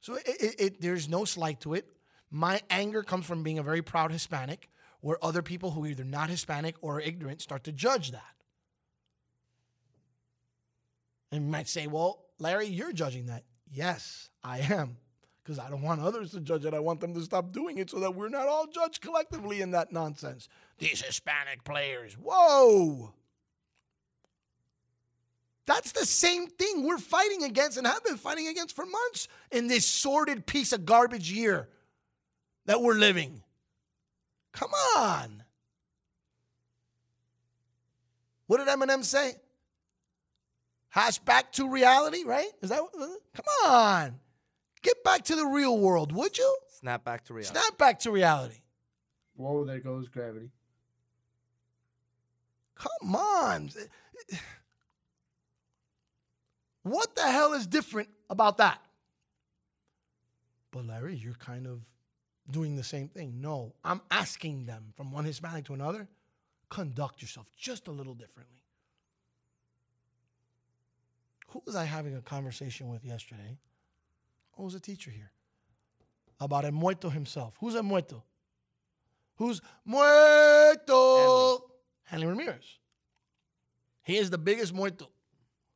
[0.00, 1.86] So it, it, it, there's no slight to it.
[2.30, 4.68] My anger comes from being a very proud Hispanic,
[5.00, 8.34] where other people who are either not Hispanic or ignorant start to judge that.
[11.32, 13.44] And you might say, well, Larry, you're judging that.
[13.72, 14.96] Yes, I am.
[15.50, 16.74] Because I don't want others to judge it.
[16.74, 19.72] I want them to stop doing it so that we're not all judged collectively in
[19.72, 20.48] that nonsense.
[20.78, 22.12] These Hispanic players.
[22.12, 23.12] Whoa.
[25.66, 29.66] That's the same thing we're fighting against and have been fighting against for months in
[29.66, 31.68] this sordid piece of garbage year
[32.66, 33.42] that we're living.
[34.52, 35.42] Come on.
[38.46, 39.32] What did Eminem say?
[40.90, 42.52] Hash back to reality, right?
[42.62, 44.20] Is that what, uh, come on.
[44.82, 46.56] Get back to the real world, would you?
[46.78, 47.58] Snap back to reality.
[47.58, 48.60] Snap back to reality.
[49.36, 50.50] Whoa, there goes gravity.
[52.74, 53.70] Come on.
[56.82, 58.80] What the hell is different about that?
[60.70, 61.80] But Larry, you're kind of
[62.50, 63.40] doing the same thing.
[63.40, 66.08] No, I'm asking them from one Hispanic to another,
[66.70, 68.62] conduct yourself just a little differently.
[71.48, 73.58] Who was I having a conversation with yesterday?
[74.60, 75.30] Was a teacher here.
[76.38, 77.54] About El Muerto himself.
[77.60, 78.22] Who's El Muerto?
[79.36, 81.64] Who's Muerto?
[82.04, 82.78] Hanley Ramirez.
[84.02, 85.06] He is the biggest Muerto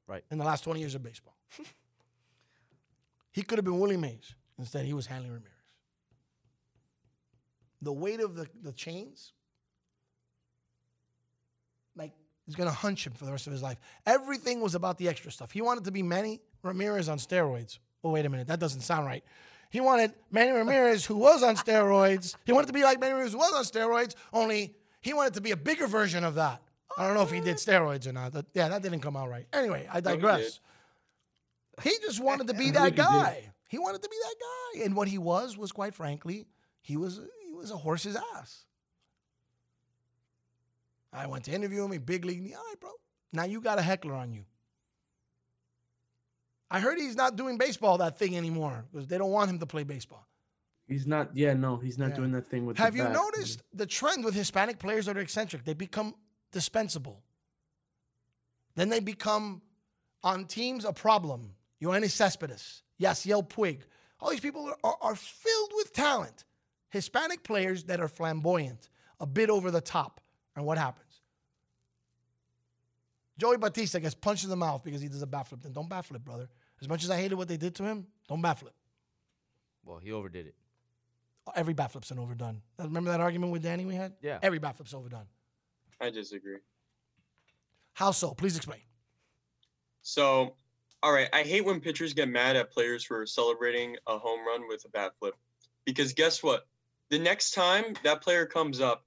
[0.06, 0.22] Right.
[0.30, 1.36] in the last 20 years of baseball.
[3.32, 4.34] he could have been Willie Mays.
[4.58, 5.50] Instead, he was Hanley Ramirez.
[7.80, 9.32] The weight of the, the chains,
[11.96, 12.12] like,
[12.46, 13.78] is going to hunch him for the rest of his life.
[14.06, 15.52] Everything was about the extra stuff.
[15.52, 17.78] He wanted to be Manny Ramirez on steroids.
[18.04, 18.46] Oh, wait a minute.
[18.48, 19.24] That doesn't sound right.
[19.70, 22.36] He wanted Manny Ramirez, who was on steroids.
[22.44, 25.40] He wanted to be like Manny Ramirez, who was on steroids, only he wanted to
[25.40, 26.60] be a bigger version of that.
[26.96, 28.32] I don't know if he did steroids or not.
[28.34, 29.46] That- yeah, that didn't come out right.
[29.52, 30.60] Anyway, I he digress.
[31.82, 33.50] he just wanted to be that he guy.
[33.68, 34.34] He wanted to be that
[34.78, 36.46] guy, and what he was was, quite frankly,
[36.82, 38.66] he was he was a horse's ass.
[41.12, 41.90] I went to interview him.
[41.92, 42.54] He big league me.
[42.54, 42.90] All right, bro.
[43.32, 44.44] Now you got a heckler on you.
[46.74, 49.66] I heard he's not doing baseball that thing anymore because they don't want him to
[49.66, 50.26] play baseball.
[50.88, 51.37] He's not.
[51.37, 52.16] Yeah, no, he's not Yeah.
[52.16, 52.78] doing that thing with.
[52.78, 53.12] Have you bat.
[53.12, 55.64] noticed the trend with Hispanic players that are eccentric?
[55.64, 56.16] They become
[56.50, 57.22] dispensable.
[58.74, 59.62] Then they become
[60.24, 61.54] on teams a problem.
[61.80, 63.82] Yoenis Cespedes, Yasiel Puig.
[64.18, 66.44] All these people are, are, are filled with talent.
[66.90, 68.88] Hispanic players that are flamboyant,
[69.20, 70.20] a bit over the top.
[70.56, 71.20] And what happens?
[73.38, 75.62] Joey Bautista gets punched in the mouth because he does a bat flip.
[75.62, 76.48] Then don't bat flip, brother.
[76.84, 78.74] As much as I hated what they did to him, don't bat flip.
[79.86, 80.54] Well, he overdid it.
[81.56, 82.60] Every bat flip's an overdone.
[82.78, 84.12] Remember that argument with Danny we had?
[84.20, 84.38] Yeah.
[84.42, 85.24] Every bat flip's overdone.
[85.98, 86.58] I disagree.
[87.94, 88.34] How so?
[88.34, 88.80] Please explain.
[90.02, 90.56] So,
[91.02, 94.68] all right, I hate when pitchers get mad at players for celebrating a home run
[94.68, 95.36] with a bat flip.
[95.86, 96.66] Because guess what?
[97.08, 99.06] The next time that player comes up,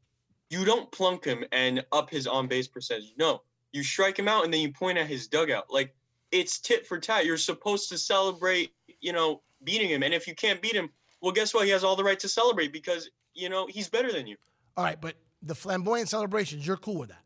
[0.50, 3.14] you don't plunk him and up his on base percentage.
[3.20, 5.72] No, you strike him out and then you point at his dugout.
[5.72, 5.94] Like
[6.32, 7.26] it's tit for tat.
[7.26, 10.04] You're supposed to celebrate, you know, beating him.
[10.04, 10.90] And if you can't beat him,
[11.22, 11.66] well, guess what?
[11.66, 14.36] He has all the right to celebrate because, you know, he's better than you.
[14.76, 17.24] All right, but the flamboyant celebrations, you're cool with that.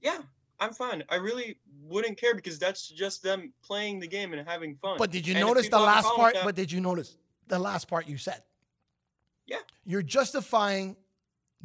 [0.00, 0.18] Yeah,
[0.60, 1.02] I'm fine.
[1.10, 4.96] I really wouldn't care because that's just them playing the game and having fun.
[4.98, 6.34] But did you And notice the people have a last part?
[6.34, 7.16] that- But did you notice
[7.48, 8.42] the last part you said?
[9.46, 9.58] Yeah.
[9.84, 10.96] You're justifying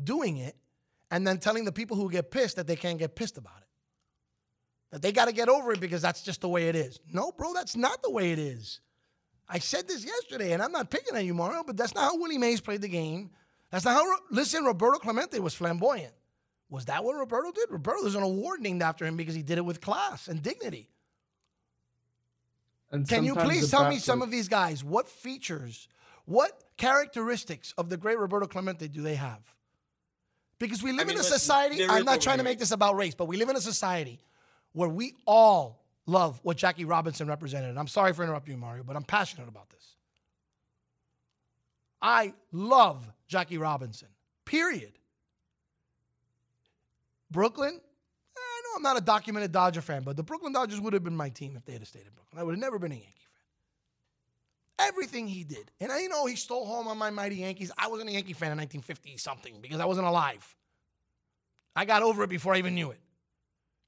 [0.03, 0.55] doing it
[1.11, 3.62] and then telling the people who get pissed that they can't get pissed about it.
[4.93, 6.99] That they got to get over it because that's just the way it is.
[7.12, 8.79] No, bro, that's not the way it is.
[9.49, 12.17] I said this yesterday, and I'm not picking on you, Mario, but that's not how
[12.19, 13.32] Willie Mays played the game.
[13.71, 16.13] That's not how, listen, Roberto Clemente was flamboyant.
[16.69, 17.71] Was that what Roberto did?
[17.71, 20.88] Roberto, there's an award named after him because he did it with class and dignity.
[22.91, 24.84] And Can you please tell me some of these guys?
[24.84, 25.88] What features,
[26.25, 29.41] what characteristics of the great Roberto Clemente do they have?
[30.60, 33.15] Because we live mean, in a society, I'm not trying to make this about race,
[33.15, 34.19] but we live in a society
[34.73, 37.69] where we all love what Jackie Robinson represented.
[37.69, 39.95] And I'm sorry for interrupting you, Mario, but I'm passionate about this.
[42.01, 44.09] I love Jackie Robinson,
[44.43, 44.91] period.
[47.31, 47.79] Brooklyn,
[48.38, 51.15] I know I'm not a documented Dodger fan, but the Brooklyn Dodgers would have been
[51.15, 52.39] my team if they had stayed in Brooklyn.
[52.39, 53.09] I would have never been a Yankee
[54.77, 54.88] fan.
[54.88, 55.71] Everything he did.
[55.79, 57.71] And I know he stole home on my mighty Yankees.
[57.77, 60.55] I wasn't a Yankee fan in 1950 something because I wasn't alive.
[61.75, 62.99] I got over it before I even knew it.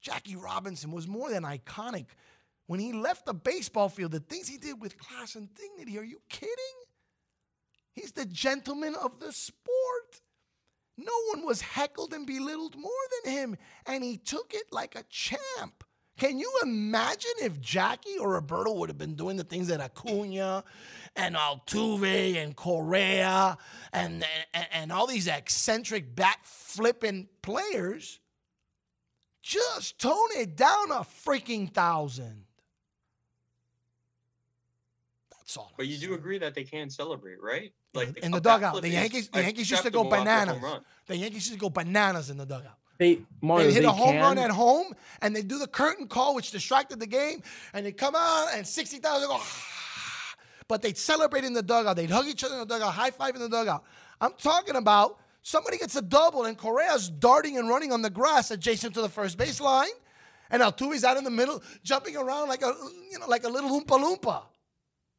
[0.06, 2.06] Jackie Robinson was more than iconic.
[2.68, 6.04] When he left the baseball field, the things he did with class and dignity, are
[6.04, 6.76] you kidding?
[7.92, 10.20] He's the gentleman of the sport.
[10.96, 12.92] No one was heckled and belittled more
[13.24, 15.82] than him, and he took it like a champ.
[16.16, 20.62] Can you imagine if Jackie or Roberto would have been doing the things that Acuna
[21.16, 23.58] and Altuve and Correa
[23.92, 28.20] and, and, and all these eccentric bat flipping players?
[29.46, 32.42] Just tone it down a freaking thousand.
[35.30, 35.72] That's all.
[35.76, 37.72] But I'm you do agree that they can celebrate, right?
[37.94, 38.82] Like in a the dugout.
[38.82, 40.62] The Yankees, the Yankees used to go acceptable after a home bananas.
[40.64, 40.84] run.
[41.06, 42.76] The Yankees used to go bananas in the dugout.
[42.98, 45.68] They Mario, They hit they a home can, run at home, and they do the
[45.68, 49.36] curtain call, which distracted the game, and they come out and sixty thousand go.
[49.38, 50.34] "Ah."
[50.66, 51.94] But they'd celebrate in the dugout.
[51.94, 53.84] They'd hug each other in the dugout, high five in the dugout.
[54.20, 58.50] I'm talking about somebody gets a double, and Correa's darting and running on the grass
[58.50, 59.88] adjacent to the first base line,
[60.50, 62.72] and Altuve's out in the middle, jumping around like a
[63.12, 64.42] you know like a little oompa loompa.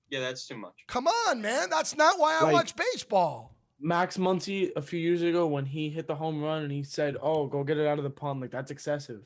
[0.10, 0.84] Yeah, that's too much.
[0.88, 1.70] Come on, man.
[1.70, 3.54] That's not why I Like- watch baseball.
[3.80, 7.16] Max Muncy a few years ago when he hit the home run and he said,
[7.22, 9.22] "Oh, go get it out of the pond." Like that's excessive.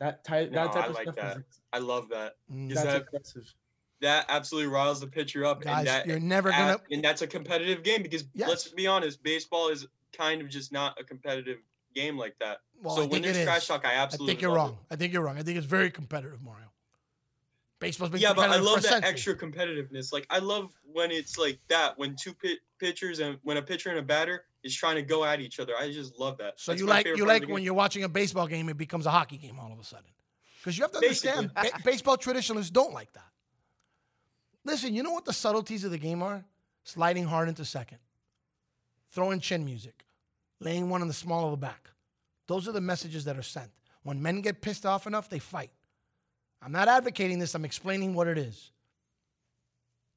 [0.00, 1.36] That type No, that type I of like stuff that.
[1.38, 2.34] is I love that.
[2.52, 3.54] Mm, that's that excessive.
[4.00, 6.80] that absolutely riles the pitcher up, Guys, and that you're never gonna.
[6.90, 9.86] and that's a competitive game because let's be honest, baseball is
[10.16, 11.58] kind of just not a competitive
[11.94, 12.58] game like that.
[12.82, 14.32] Well, so when there's trash talk, I absolutely.
[14.32, 14.78] I think you're wrong.
[14.90, 15.38] I think you're wrong.
[15.38, 16.66] I think it's very competitive, Mario.
[17.78, 18.12] Baseball's It.
[18.12, 20.12] been Yeah, but I love that extra competitiveness.
[20.12, 23.90] Like I love when it's like that when two pit- pitchers and when a pitcher
[23.90, 25.72] and a batter is trying to go at each other.
[25.76, 26.54] I just love that.
[26.60, 27.64] So That's you like you like when game.
[27.64, 30.06] you're watching a baseball game, it becomes a hockey game all of a sudden.
[30.60, 33.26] Because you have to understand, ba- baseball traditionalists don't like that.
[34.64, 36.44] Listen, you know what the subtleties of the game are?
[36.84, 37.98] Sliding hard into second,
[39.12, 40.04] throwing chin music,
[40.60, 41.90] laying one on the small of the back.
[42.48, 43.70] Those are the messages that are sent.
[44.02, 45.70] When men get pissed off enough, they fight.
[46.60, 48.72] I'm not advocating this, I'm explaining what it is.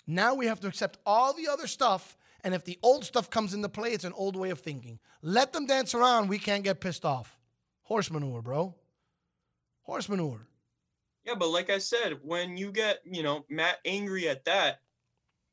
[0.07, 3.53] Now we have to accept all the other stuff, and if the old stuff comes
[3.53, 4.99] into play, it's an old way of thinking.
[5.21, 7.39] Let them dance around, we can't get pissed off.
[7.83, 8.75] Horse manure, bro.
[9.81, 10.47] Horse manure.
[11.25, 14.79] Yeah, but like I said, when you get, you know, Matt angry at that,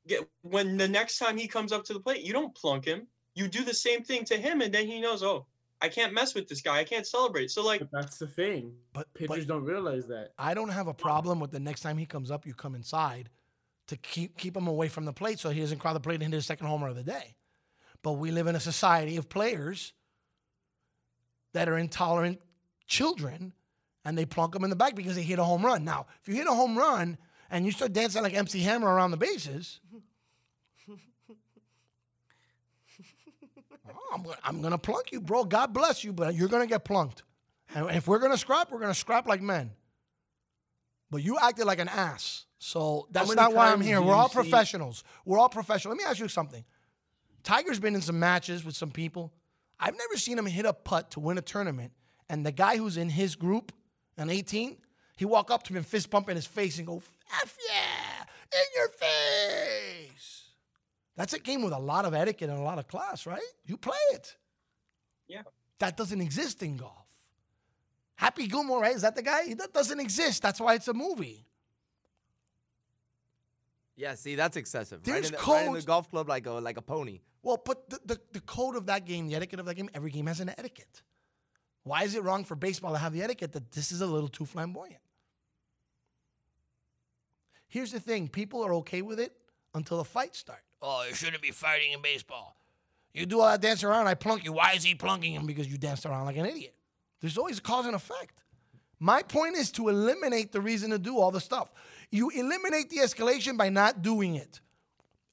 [0.07, 3.07] get when the next time he comes up to the plate, you don't plunk him.
[3.35, 5.47] You do the same thing to him, and then he knows, oh,
[5.81, 6.79] I can't mess with this guy.
[6.79, 7.51] I can't celebrate.
[7.51, 8.73] So like, But that's the thing.
[8.93, 10.31] But, Pitchers but don't realize that.
[10.39, 13.31] I don't have a problem with the next time he comes up, you come inside
[13.89, 16.23] to keep keep him away from the plate so he doesn't crowd the plate and
[16.23, 17.35] hit his second homer of the day.
[18.03, 19.93] But we live in a society of players
[21.53, 22.41] that are intolerant
[22.87, 23.53] children
[24.05, 25.85] and they plunk them in the back because they hit a home run.
[25.85, 27.19] Now, if you hit a home run
[27.51, 29.81] and you start dancing like MC Hammer around the bases,
[34.13, 35.45] I'm, gonna, I'm gonna plunk you, bro.
[35.45, 37.23] God bless you, but you're gonna get plunked.
[37.75, 39.71] And if we're gonna scrap, we're gonna scrap like men.
[41.11, 42.47] But you acted like an ass.
[42.59, 44.01] So that's not why I'm here.
[44.01, 45.03] We're all professionals.
[45.25, 45.95] We're all professional.
[45.95, 46.65] Let me ask you something.
[47.43, 49.33] Tiger's been in some matches with some people.
[49.81, 51.93] I've never seen him hit a putt to win a tournament.
[52.29, 53.73] And the guy who's in his group,
[54.17, 54.77] an 18,
[55.17, 57.03] he walk up to him and fist bump in his face and go,
[57.43, 60.42] F yeah, in your face.
[61.17, 63.41] That's a game with a lot of etiquette and a lot of class, right?
[63.67, 64.37] You play it.
[65.29, 65.43] Yeah.
[65.79, 67.07] That doesn't exist in golf.
[68.15, 68.95] Happy Gilmore, right?
[68.95, 69.55] Is that the guy?
[69.55, 70.43] That doesn't exist.
[70.43, 71.47] That's why it's a movie.
[73.97, 75.01] Yeah, see, that's excessive.
[75.01, 77.21] Right There's in, the, right in the golf club like a like a pony.
[77.43, 80.11] Well, but the, the, the code of that game, the etiquette of that game, every
[80.11, 81.03] game has an etiquette.
[81.83, 84.29] Why is it wrong for baseball to have the etiquette that this is a little
[84.29, 85.01] too flamboyant?
[87.67, 89.33] Here's the thing people are okay with it
[89.75, 90.63] until the fights start.
[90.83, 92.57] Oh, you shouldn't be fighting in baseball.
[93.15, 94.53] You do all that dance around, I plunk you.
[94.53, 95.47] Why is he plunking him?
[95.47, 96.75] Because you danced around like an idiot.
[97.21, 98.43] There's always a cause and effect.
[98.99, 101.71] My point is to eliminate the reason to do all the stuff.
[102.11, 104.61] You eliminate the escalation by not doing it.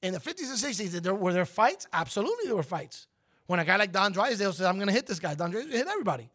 [0.02, 1.86] In the 50s and 60s, there, were there fights?
[1.92, 3.06] Absolutely, there were fights.
[3.46, 5.76] When a guy like Don Drysdale said, I'm going to hit this guy, Don Drysdale
[5.76, 6.30] hit everybody.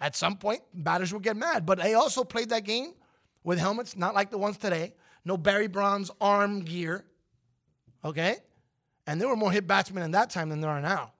[0.00, 1.66] At some point, batters would get mad.
[1.66, 2.94] But they also played that game
[3.42, 4.94] with helmets, not like the ones today.
[5.24, 7.04] No Barry Bonds arm gear.
[8.04, 8.36] Okay?
[9.06, 11.12] And there were more hit batsmen in that time than there are now.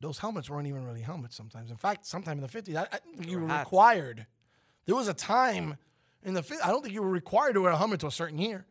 [0.00, 1.70] Those helmets weren't even really helmets sometimes.
[1.70, 3.66] In fact, sometime in the 50s, I, I think you were were hats.
[3.66, 4.26] required.
[4.86, 5.76] There was a time
[6.22, 8.10] in the 50s, I don't think you were required to wear a helmet to a
[8.10, 8.66] certain year.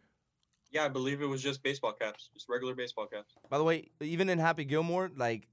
[0.72, 3.34] yeah, I believe it was just baseball caps, just regular baseball caps.
[3.49, 5.47] By the way, even in Happy Gilmore, like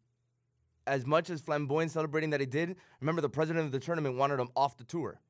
[0.87, 4.39] as much as flamboyant celebrating that he did, remember the president of the tournament wanted
[4.39, 5.21] him off the tour.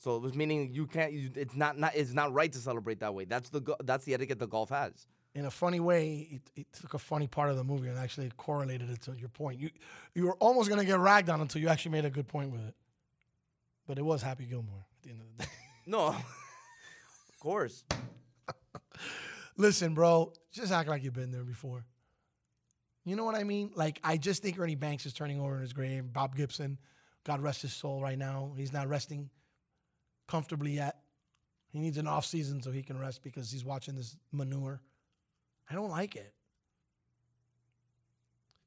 [0.00, 1.12] So it was meaning you can't.
[1.12, 1.94] You, it's not, not.
[1.96, 3.24] It's not right to celebrate that way.
[3.24, 3.76] That's the.
[3.84, 5.08] That's the etiquette the golf has.
[5.34, 8.30] in a funny way, it, it took a funny part of the movie and actually
[8.36, 9.58] correlated it to your point.
[9.58, 9.70] You
[10.14, 12.60] you were almost gonna get ragged on until you actually made a good point with
[12.66, 12.74] it.
[13.88, 15.50] But it was Happy Gilmore at the end of the day.
[15.86, 17.82] No, of course.
[19.56, 21.86] Listen, bro, just act like you've been there before.
[23.06, 23.70] You know what I mean?
[23.74, 26.12] Like I just think Ernie Banks is turning over in his grave.
[26.12, 26.78] Bob Gibson,
[27.24, 29.30] God rest his soul, right now he's not resting
[30.28, 31.00] comfortably yet.
[31.70, 34.80] He needs an off season so he can rest because he's watching this manure.
[35.68, 36.32] I don't like it.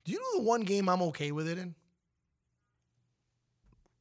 [0.04, 1.76] Do you know the one game I'm okay with it in?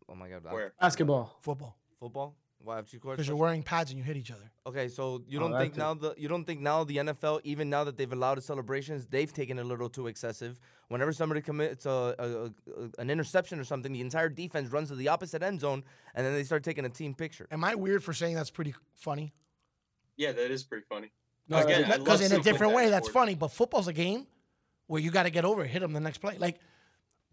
[0.09, 0.43] Oh my god.
[0.51, 0.73] Where?
[0.81, 1.39] Basketball.
[1.41, 1.77] Football.
[1.99, 2.35] Football?
[2.63, 3.17] Why have two courts?
[3.17, 4.51] Because you're wearing pads and you hit each other.
[4.67, 5.79] Okay, so you Oh, don't that's think it.
[5.79, 9.07] now the you don't think now the NFL even now that they've allowed the celebrations
[9.07, 10.61] they've taken a little too excessive.
[10.89, 14.89] Whenever somebody commits a, a, a, a- an interception or something, the entire defense runs
[14.89, 15.83] to the opposite end zone
[16.15, 17.47] and then they start taking a team picture.
[17.51, 19.33] Am I weird for saying that's pretty funny?
[20.17, 21.11] Yeah, that is pretty funny.
[21.49, 23.35] No, Again, that's- I Because in a different back way, and that's funny.
[23.35, 24.27] But football's a game
[24.87, 26.37] where you got to get over it, hit them the next play.
[26.37, 26.61] Like,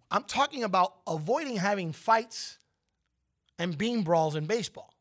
[0.10, 2.60] I'm talking about avoiding having fights
[3.60, 4.94] and bean brawls in baseball.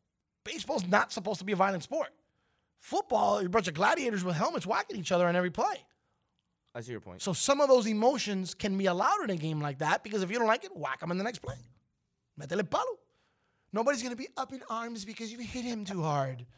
[0.47, 2.07] Baseball's not supposed to be a violent sport.
[2.79, 5.85] Football, you're a bunch of gladiators with helmets whacking each other on every play.
[6.73, 7.21] I see your point.
[7.21, 10.31] So some of those emotions can be allowed in a game like that because if
[10.31, 11.57] you don't like it, whack them in the next play.
[12.39, 12.85] Métele palo.
[13.73, 16.45] Nobody's going to be up in arms because you hit him too hard.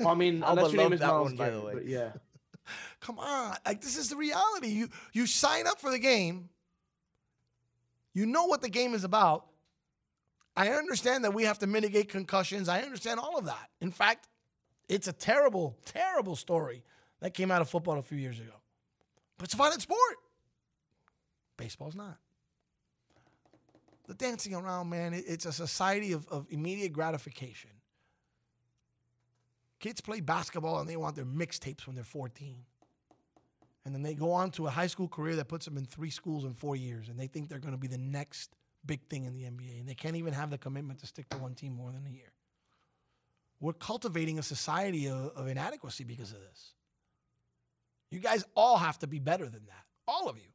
[0.00, 1.72] Well, I mean, Alba unless your name loved is that Miles one, by the way.
[1.74, 2.10] But yeah.
[3.00, 3.54] Come on.
[3.64, 4.70] Like this is the reality.
[4.70, 6.48] You you sign up for the game.
[8.12, 9.46] You know what the game is about.
[10.58, 12.68] I understand that we have to mitigate concussions.
[12.68, 13.70] I understand all of that.
[13.80, 14.26] In fact,
[14.88, 16.82] it's a terrible, terrible story
[17.20, 18.50] that came out of football a few years ago.
[19.36, 20.16] But it's a violent sport.
[21.56, 22.16] Baseball's not.
[24.08, 27.70] The dancing around, man, it's a society of, of immediate gratification.
[29.78, 32.56] Kids play basketball and they want their mixtapes when they're 14.
[33.84, 36.10] And then they go on to a high school career that puts them in three
[36.10, 38.56] schools in four years, and they think they're going to be the next
[38.88, 39.78] big thing in the NBA.
[39.78, 42.10] And they can't even have the commitment to stick to one team more than a
[42.10, 42.32] year.
[43.60, 46.72] We're cultivating a society of, of inadequacy because of this.
[48.10, 49.84] You guys all have to be better than that.
[50.08, 50.50] All of you.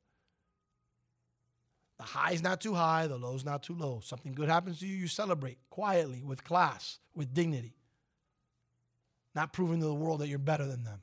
[1.97, 4.01] The high's not too high, the low's not too low.
[4.03, 7.75] Something good happens to you, you celebrate quietly, with class, with dignity.
[9.35, 11.01] Not proving to the world that you're better than them.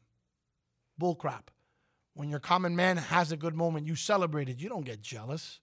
[0.99, 1.51] Bull crap.
[2.15, 4.61] When your common man has a good moment, you celebrate it.
[4.61, 5.61] You don't get jealous.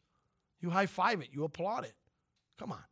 [0.61, 1.29] You high five it.
[1.31, 1.93] You applaud it.
[2.57, 2.83] Come on.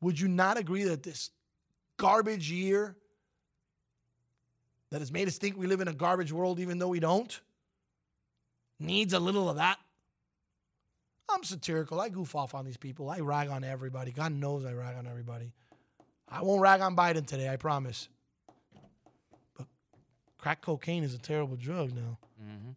[0.00, 1.30] Would you not agree that this
[1.96, 2.96] garbage year
[4.90, 7.40] that has made us think we live in a garbage world even though we don't
[8.78, 9.78] needs a little of that?
[11.28, 12.00] I'm satirical.
[12.00, 13.10] I goof off on these people.
[13.10, 14.12] I rag on everybody.
[14.12, 15.52] God knows I rag on everybody.
[16.30, 18.08] I won't rag on Biden today, I promise.
[19.56, 19.66] But
[20.38, 22.18] crack cocaine is a terrible drug now.
[22.42, 22.70] Mm-hmm.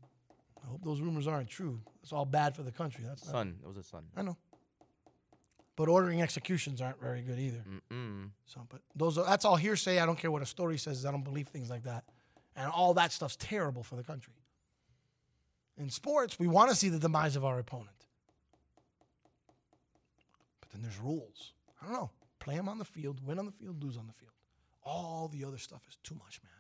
[0.64, 1.80] I hope those rumors aren't true.
[2.04, 3.04] It's all bad for the country.
[3.08, 4.04] That's not, Son, it was a son.
[4.16, 4.38] I know.
[5.76, 7.64] But ordering executions aren't very good either.
[7.92, 8.30] Mm-mm.
[8.46, 10.00] So, but those are, that's all hearsay.
[10.00, 11.06] I don't care what a story says.
[11.06, 12.04] I don't believe things like that.
[12.56, 14.34] And all that stuff's terrible for the country.
[15.78, 17.90] In sports, we want to see the demise of our opponent.
[20.60, 21.54] But then there's rules.
[21.82, 22.12] I don't know.
[22.40, 24.32] Play them on the field, win on the field, lose on the field.
[24.84, 26.52] All the other stuff is too much, man.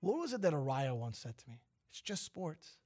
[0.00, 1.60] What was it that Araya once said to me?
[1.90, 2.76] It's just sports.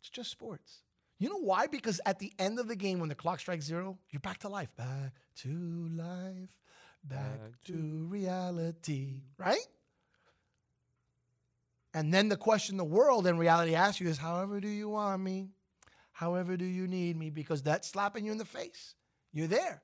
[0.00, 0.82] It's just sports.
[1.18, 1.66] You know why?
[1.66, 4.48] Because at the end of the game, when the clock strikes zero, you're back to
[4.48, 4.74] life.
[4.76, 5.12] Back
[5.42, 6.48] to life.
[7.04, 9.20] Back, Back to reality.
[9.36, 9.58] Right?
[11.92, 15.22] And then the question the world and reality asks you is, however do you want
[15.22, 15.50] me?
[16.12, 17.30] However do you need me?
[17.30, 18.94] Because that's slapping you in the face.
[19.32, 19.82] You're there.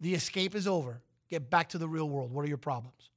[0.00, 1.02] The escape is over.
[1.28, 2.32] Get back to the real world.
[2.32, 3.10] What are your problems?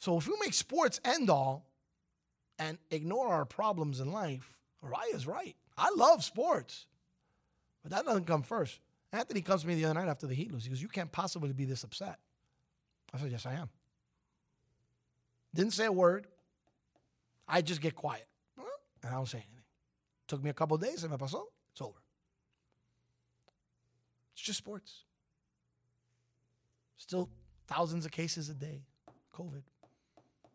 [0.00, 1.66] So if we make sports end all
[2.58, 5.54] and ignore our problems in life, Araya's right.
[5.76, 6.86] I love sports,
[7.82, 8.80] but that doesn't come first.
[9.12, 10.64] Anthony comes to me the other night after the Heat lose.
[10.64, 12.18] He goes, You can't possibly be this upset.
[13.12, 13.68] I said, Yes, I am.
[15.54, 16.26] Didn't say a word.
[17.46, 18.26] I just get quiet.
[19.02, 19.64] And I don't say anything.
[20.28, 21.42] Took me a couple days, se me pasó.
[21.72, 21.98] It's over.
[24.32, 25.04] It's just sports.
[26.96, 27.28] Still
[27.66, 28.82] thousands of cases a day.
[29.34, 29.62] COVID.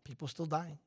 [0.06, 0.78] People still dying.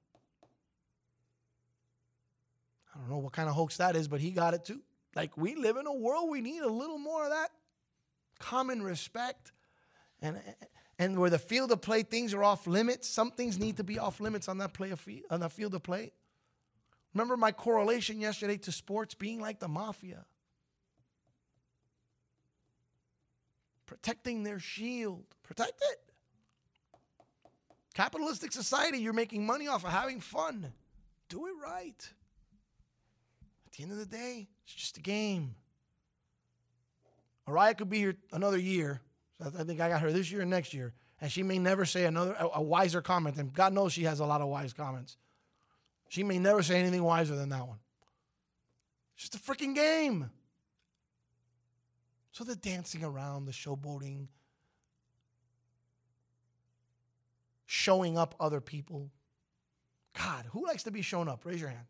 [2.95, 4.81] I don't know what kind of hoax that is, but he got it too.
[5.15, 7.51] Like we live in a world we need a little more of that
[8.39, 9.53] common respect
[10.23, 10.41] and
[10.99, 13.99] and where the field of play things are off limits, some things need to be
[13.99, 16.13] off limits on that play of on that field of play.
[17.15, 20.25] Remember my correlation yesterday to sports being like the mafia.
[23.87, 25.25] Protecting their shield.
[25.43, 26.08] Protect it.
[27.99, 30.73] Capitalistic society, you're making money off of having fun.
[31.29, 32.09] Do it right.
[33.67, 35.57] At the end of the day, it's just a game.
[37.49, 39.01] Mariah could be here another year.
[39.45, 40.95] I think I got her this year and next year.
[41.21, 43.37] And she may never say another a, a wiser comment.
[43.37, 45.17] And God knows she has a lot of wise comments.
[46.09, 47.81] She may never say anything wiser than that one.
[49.17, 50.31] It's just a freaking game.
[52.31, 54.29] So the dancing around, the showboating,
[57.69, 59.11] showing up other people.
[60.19, 61.45] God, who likes to be shown up?
[61.45, 61.85] Raise your hand.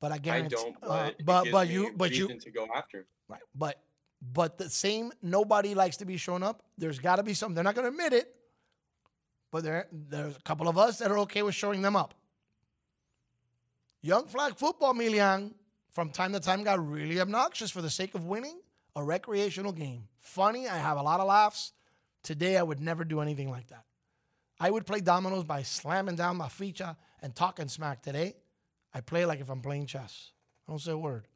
[0.00, 3.04] But I I guarantee, don't, but uh, but but you, but you, to go after.
[3.28, 3.40] Right.
[3.54, 3.82] But
[4.20, 6.62] but the same nobody likes to be shown up.
[6.78, 7.56] There's got to be something.
[7.56, 8.34] They're not going to admit it.
[9.50, 12.14] But there there's a couple of us that are okay with showing them up.
[14.00, 15.52] Young flag football, Milian,
[15.90, 18.60] from time to time got really obnoxious for the sake of winning
[18.94, 20.04] a recreational game.
[20.18, 21.72] Funny, I have a lot of laughs.
[22.22, 23.84] Today I would never do anything like that.
[24.60, 28.36] I would play dominoes by slamming down my ficha and talking smack today.
[28.94, 30.30] I play like if I'm playing chess.
[30.66, 31.26] I don't say a word.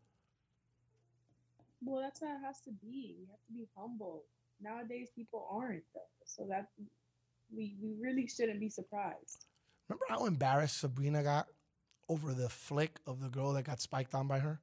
[1.82, 3.16] Well, that's how it has to be.
[3.18, 4.24] You have to be humble.
[4.60, 6.68] Nowadays, people aren't though, so that
[7.54, 9.44] we we really shouldn't be surprised.
[9.88, 11.48] Remember how embarrassed Sabrina got
[12.08, 14.60] over the flick of the girl that got spiked on by her?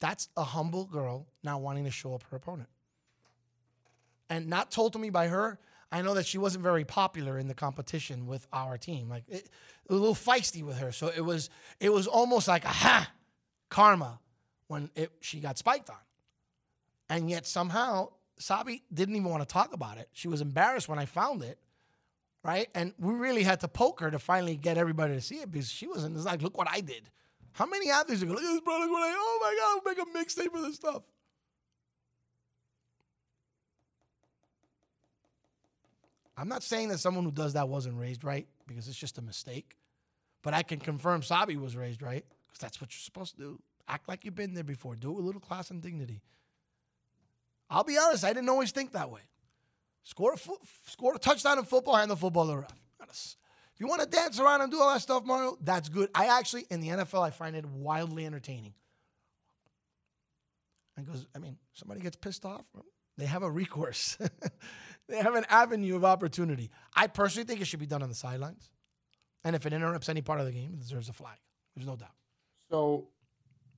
[0.00, 2.68] That's a humble girl not wanting to show up her opponent.
[4.30, 5.58] And not told to me by her,
[5.92, 9.08] I know that she wasn't very popular in the competition with our team.
[9.08, 9.48] Like it,
[9.88, 10.92] a little feisty with her.
[10.92, 11.50] So it was
[11.80, 13.10] it was almost like aha
[13.68, 14.18] karma
[14.66, 15.96] when it, she got spiked on.
[17.08, 18.08] And yet somehow
[18.38, 20.08] Sabi didn't even want to talk about it.
[20.12, 21.58] She was embarrassed when I found it
[22.44, 22.68] right?
[22.74, 25.70] And we really had to poke her to finally get everybody to see it because
[25.70, 26.14] she wasn't.
[26.14, 27.10] It's like, look what I did.
[27.52, 29.98] How many athletes are going, look at this, bro, look what I, oh my God,
[29.98, 31.02] I'll make a mixtape of this stuff.
[36.36, 39.22] I'm not saying that someone who does that wasn't raised right because it's just a
[39.22, 39.76] mistake,
[40.42, 43.60] but I can confirm Sabi was raised right because that's what you're supposed to do.
[43.86, 44.96] Act like you've been there before.
[44.96, 46.22] Do it with a little class and dignity.
[47.70, 49.20] I'll be honest, I didn't always think that way.
[50.02, 52.74] Score a, fo- score a touchdown in football, hand the football to the ref.
[53.74, 56.08] If you want to dance around and do all that stuff, Mario, that's good.
[56.14, 58.74] I actually, in the NFL, I find it wildly entertaining.
[60.96, 62.64] Because, I mean, somebody gets pissed off,
[63.18, 64.16] they have a recourse.
[65.08, 66.70] they have an avenue of opportunity.
[66.94, 68.70] I personally think it should be done on the sidelines.
[69.44, 71.36] And if it interrupts any part of the game, it deserves a flag.
[71.74, 72.14] There's no doubt.
[72.70, 73.08] So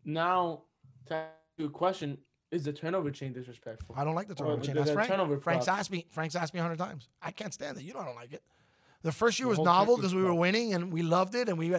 [0.05, 0.62] now,
[1.09, 1.24] to
[1.64, 2.18] a question:
[2.53, 3.95] Is the turnover chain disrespectful?
[3.99, 4.74] I don't like the Or turnover chain.
[4.74, 5.09] the- That's the Frank.
[5.11, 5.81] turnover Frank's props?
[5.81, 6.07] asked me.
[6.11, 7.09] Frank's asked me a hundred times.
[7.20, 7.83] I can't stand it.
[7.83, 8.43] You know I don't like it.
[9.03, 11.59] The first year The was novel because we were winning and we loved it and
[11.59, 11.74] we,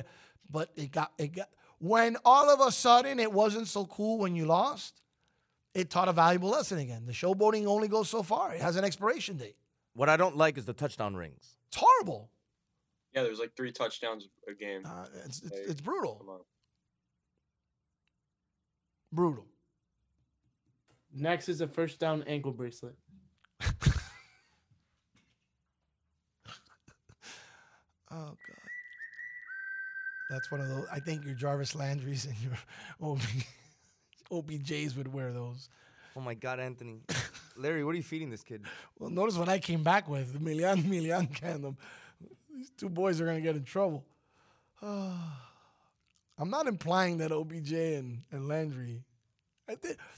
[0.50, 4.36] but it got it got when all of a sudden it wasn't so cool when
[4.36, 5.02] you lost.
[5.78, 7.05] It taught a valuable lesson again.
[7.05, 8.51] The showboating only goes so far.
[8.51, 9.55] It has an expiration date.
[9.93, 11.55] What I don't like is the touchdown rings.
[11.67, 12.32] It's horrible.
[13.13, 14.82] Yeah, there's like three touchdowns a game.
[14.84, 16.15] Uh, it's, it's, it's brutal.
[16.15, 16.39] Come on.
[19.11, 19.45] Brutal.
[21.13, 22.95] Next is a first down ankle bracelet.
[28.09, 28.69] Oh God.
[30.30, 30.86] That's one of those.
[30.91, 32.57] I think your Jarvis Landry's and your
[33.01, 33.19] OB,
[34.32, 35.69] OBJs would wear those.
[36.15, 37.01] Oh my God, Anthony.
[37.57, 38.63] Larry, what are you feeding this kid?
[38.97, 40.39] Well, notice what I came back with.
[40.39, 41.78] Milian Milian can them.
[42.53, 44.03] These two boys are gonna get in trouble.
[44.82, 49.03] I'm not implying that OBJ and, and Landry,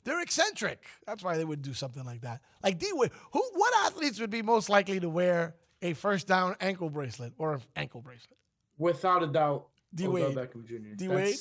[0.04, 0.84] they're eccentric.
[1.08, 2.42] That's why they would do something like that.
[2.64, 6.56] Like D Wade, who what athletes would be most likely to wear a first down
[6.60, 8.38] ankle bracelet or an ankle bracelet?
[8.78, 10.38] Without a doubt, D Odell Wade.
[10.38, 10.96] Beckham Jr.
[10.96, 11.36] D Wade?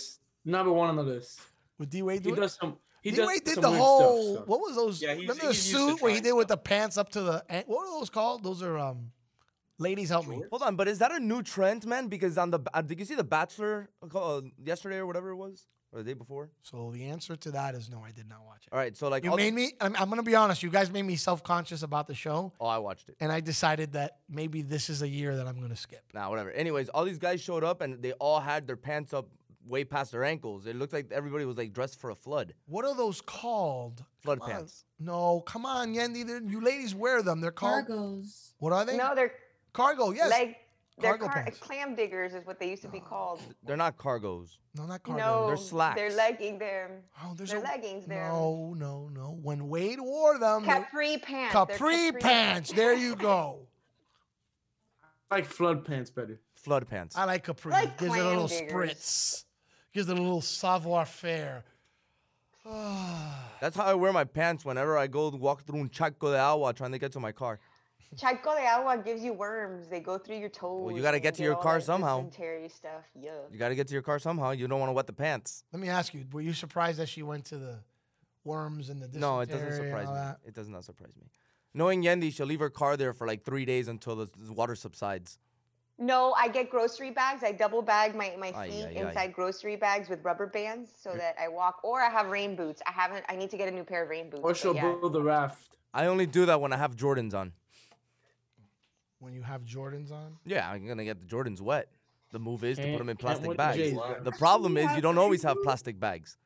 [0.45, 1.41] Number one on the list.
[1.79, 2.41] Would D Wade do He it?
[2.41, 2.77] does some.
[3.03, 4.35] He D does Wade did some the whole.
[4.35, 4.45] stuff.
[4.47, 4.51] so.
[4.51, 5.01] What was those?
[5.01, 6.97] Yeah, he's- remember the he's used to suit where he trying did with the pants
[6.99, 7.45] up to the.
[7.49, 8.43] an- What are those called?
[8.43, 9.13] Those are um,
[9.79, 10.43] ladies help me.
[10.51, 12.09] Hold on, but is that a new trend, man?
[12.09, 15.67] Because on the uh, did you see the Bachelor uh, yesterday or whatever it was,
[15.93, 16.51] or the day before?
[16.63, 18.03] So the answer to that is no.
[18.05, 18.73] I did not watch it.
[18.73, 19.75] All right, so like You all- made me.
[19.81, 20.63] I'm, I'm gonna be honest.
[20.65, 23.17] You guys made me self conscious about the show, Oh, I watched it.
[23.21, 26.03] and I decided that maybe this is a year that I'm gonna skip.
[26.15, 26.51] Nah, whatever.
[26.51, 29.29] Anyways, all these guys showed up and they all had their pants up
[29.69, 30.67] way past their ankles.
[30.67, 32.55] It looked like everybody was like dressed for a flood.
[32.67, 34.05] What are those called?
[34.23, 34.57] Flood Come on.
[34.57, 34.85] pants.
[34.99, 36.27] No, come on, Yendi.
[36.27, 37.41] they're- You ladies wear them.
[37.41, 37.87] They're called.
[37.87, 38.53] Cargos.
[38.59, 38.97] What are they?
[38.97, 39.33] No, they're
[39.73, 40.11] Cargo.
[40.11, 40.31] Yes.
[40.31, 40.57] leg
[41.01, 41.59] They're Cargo car- pants.
[41.61, 43.41] clam diggers is what they used to be called.
[43.63, 44.57] They're not cargos.
[44.75, 45.21] No, not cargo.
[45.23, 45.97] No, They're slacks.
[45.97, 46.59] They're legging.
[46.59, 48.07] They're Oh, there's they're a, leggings.
[48.07, 49.39] They're No, no, no.
[49.43, 51.53] When Wade wore them, capri pants.
[51.55, 52.73] They're capri pants.
[52.73, 53.61] There you go.
[55.31, 56.41] I like flood pants better.
[56.55, 57.17] Flood pants.
[57.17, 57.71] I like capri.
[57.71, 58.71] Like Gives it a little diggers.
[58.73, 59.45] spritz.
[59.99, 61.65] Gives it a little savoir faire.
[63.61, 66.73] That's how I wear my pants whenever I go walk through un charco de agua
[66.73, 67.59] trying to get to my car.
[68.15, 69.89] Charco de agua gives you worms.
[69.89, 70.85] They go through your toes.
[70.85, 72.19] Well, you gotta get to your car somehow.
[72.19, 73.07] Dysentery stuff.
[73.21, 73.31] Yeah.
[73.51, 74.53] You got to get to your car somehow.
[74.53, 75.65] You don't want to wet the pants.
[75.73, 77.81] Let me ask you: Were you surprised that she went to the
[78.45, 80.15] worms and the dysentery No, it doesn't surprise me.
[80.15, 80.39] that?
[80.47, 81.27] It does not surprise me.
[81.75, 84.77] Knowing Yendi, she'll leave her car there for like three days until the the water
[84.77, 85.41] subsides.
[85.99, 87.43] No, I get grocery bags.
[87.43, 89.09] I double bag my, my feet ay, ay.
[89.09, 91.81] inside grocery bags with rubber bands so that I walk.
[91.83, 92.81] Or I have rain boots.
[92.87, 93.25] I haven't.
[93.29, 94.43] I need to get a new pair of rain boots.
[94.45, 94.83] Or she'll yeah.
[94.83, 95.77] build the raft.
[95.93, 97.53] I only do that when I have Jordans on.
[99.19, 101.89] When you have Jordans on, Yeah, I'm gonna get the Jordans wet.
[102.31, 103.77] The move is to put them in plastic win the bags.
[103.79, 103.99] J's.
[104.23, 106.37] The problem is you don't always have plastic bags.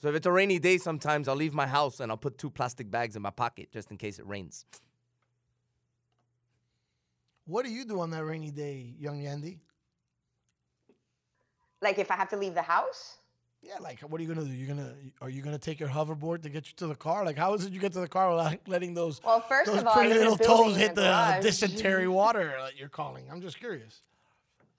[0.00, 2.50] So if it's a rainy day, sometimes I'll leave my house and I'll put two
[2.50, 4.64] plastic bags in my pocket just in case it rains.
[7.46, 9.58] What do you do on that rainy day, young Yandy?
[11.80, 13.18] Like if I have to leave the house.
[13.62, 14.52] Yeah, like what are you gonna do?
[14.52, 17.24] You're gonna are you gonna take your hoverboard to get you to the car?
[17.24, 19.80] Like how is it you get to the car without letting those Well, first those
[19.82, 21.42] of all, pretty little toes hit the garage.
[21.44, 23.28] dysentery water that you're calling?
[23.30, 24.02] I'm just curious.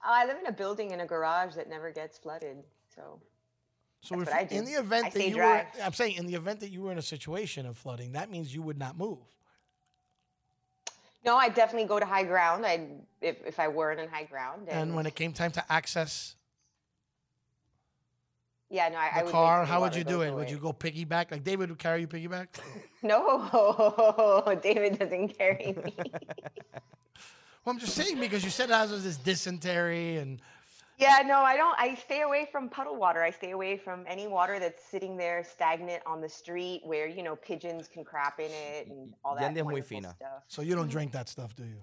[0.06, 2.58] Oh, I live in a building in a garage that never gets flooded.
[2.94, 3.20] So
[4.02, 5.66] So if in the event I that you dry.
[5.78, 8.30] were, I'm saying in the event that you were in a situation of flooding, that
[8.30, 9.18] means you would not move.
[11.24, 12.66] No, I definitely go to high ground.
[12.66, 12.88] I
[13.20, 14.68] if if I weren't in high ground.
[14.68, 16.36] And, And when it came time to access
[18.74, 20.32] yeah, no, I, I the wait car, how would you do it?
[20.32, 21.30] Would you go piggyback?
[21.30, 22.48] Like David would carry you piggyback?
[23.02, 25.94] No, David doesn't carry me.
[25.98, 30.40] well, I'm just saying because you said it was this dysentery and
[30.96, 31.74] Yeah, no, I don't.
[31.78, 33.22] I stay away from puddle water.
[33.22, 37.22] I stay away from any water that's sitting there stagnant on the street where, you
[37.22, 40.14] know, pigeons can crap in it and all that muy fina.
[40.16, 40.44] stuff.
[40.46, 40.92] so you don't mm-hmm.
[40.92, 41.82] drink that stuff, do you?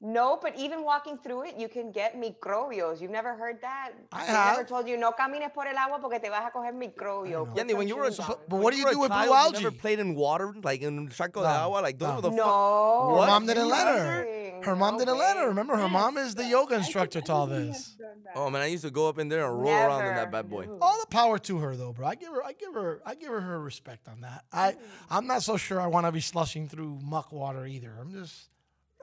[0.00, 3.00] No, but even walking through it, you can get microbios.
[3.00, 3.92] You've never heard that?
[4.12, 6.74] I They never told you, no camines por el agua porque te vas a coger
[6.74, 7.30] microbio.
[7.30, 7.46] know.
[7.46, 8.26] Put Yendi, when you were a shoes.
[8.46, 9.78] But what do you you do with Blue child, you never algae?
[9.78, 11.80] played in water, like in charco de agua.
[11.80, 12.16] Like those no.
[12.16, 12.44] were the fu- No.
[12.44, 13.26] Her What?
[13.28, 14.45] mom didn't let her.
[14.56, 14.68] Nothing.
[14.70, 15.48] Her mom No didn't let her.
[15.48, 17.76] Remember, her mom is the yoga instructor to all this.
[17.76, 18.32] has done that.
[18.36, 20.48] Oh man, I used to go up in there and roll around in that bad
[20.50, 20.66] boy.
[20.66, 20.78] No.
[20.80, 22.06] All the power to her, though, bro.
[22.06, 24.44] I give her, I give her, I give her her respect on that.
[24.52, 24.76] I,
[25.10, 27.92] I'm not so sure I want to be slushing through muck water either.
[28.00, 28.48] I'm just,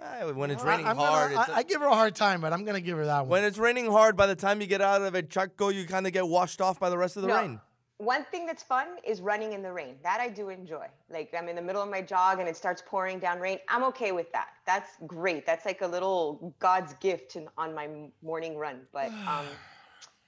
[0.02, 2.42] Eh, when it's raining am hard, gonna, it's I, I give her a hard time,
[2.42, 3.30] but I'm gonna give her that one.
[3.30, 6.08] when it's raining hard, by the time you get out of it, charco, you kind
[6.08, 7.40] of get washed off by the rest of the No.
[7.40, 7.60] rain.
[8.04, 9.96] One thing that's fun is running in the rain.
[10.04, 10.88] That I do enjoy.
[11.10, 13.60] Like I'm in the middle of my jog and it starts pouring down rain.
[13.70, 14.50] I'm okay with that.
[14.66, 15.46] That's great.
[15.46, 17.88] That's like a little God's gift in, on my
[18.22, 18.82] morning run.
[18.92, 19.46] But um,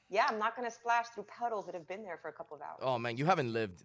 [0.09, 2.61] yeah, I'm not gonna splash through puddles that have been there for a couple of
[2.61, 2.80] hours.
[2.82, 3.84] Oh man, you haven't lived.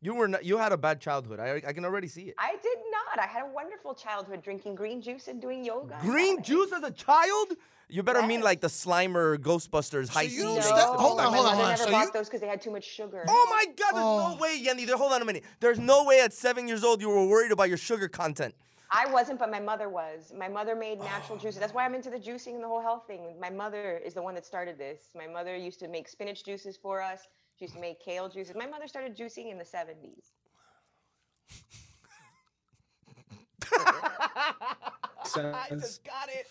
[0.00, 1.38] You were not, you had a bad childhood.
[1.38, 2.34] I I can already see it.
[2.38, 3.24] I did not.
[3.24, 5.96] I had a wonderful childhood drinking green juice and doing yoga.
[6.00, 7.52] Green juice as a child?
[7.92, 10.42] You better mean like the Slimer Ghostbusters high you seas.
[10.44, 11.68] don't No, step- hold on, hold on, mother hold on.
[11.72, 13.24] never So bought you- those because they had too much sugar.
[13.28, 13.92] Oh my God!
[13.92, 14.30] There's Oh.
[14.34, 14.86] no way, Yendi.
[14.86, 15.44] There, hold on a minute.
[15.60, 18.54] There's no way at seven years old you were worried about your sugar content.
[18.90, 20.32] I wasn't, but my mother was.
[20.36, 21.42] My mother made natural oh.
[21.42, 21.60] juices.
[21.60, 23.38] That's why I'm into the juicing and the whole health thing.
[23.38, 25.10] My mother is the one that started this.
[25.14, 27.20] My mother used to make spinach juices for us.
[27.58, 28.54] She used to make kale juices.
[28.56, 30.32] My mother started juicing in the 70s.
[35.24, 35.98] Sense.
[36.04, 36.46] got it.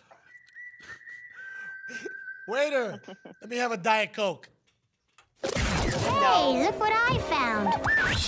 [2.47, 3.01] Waiter,
[3.41, 4.49] let me have a diet coke.
[5.43, 7.73] Hey, look what I found.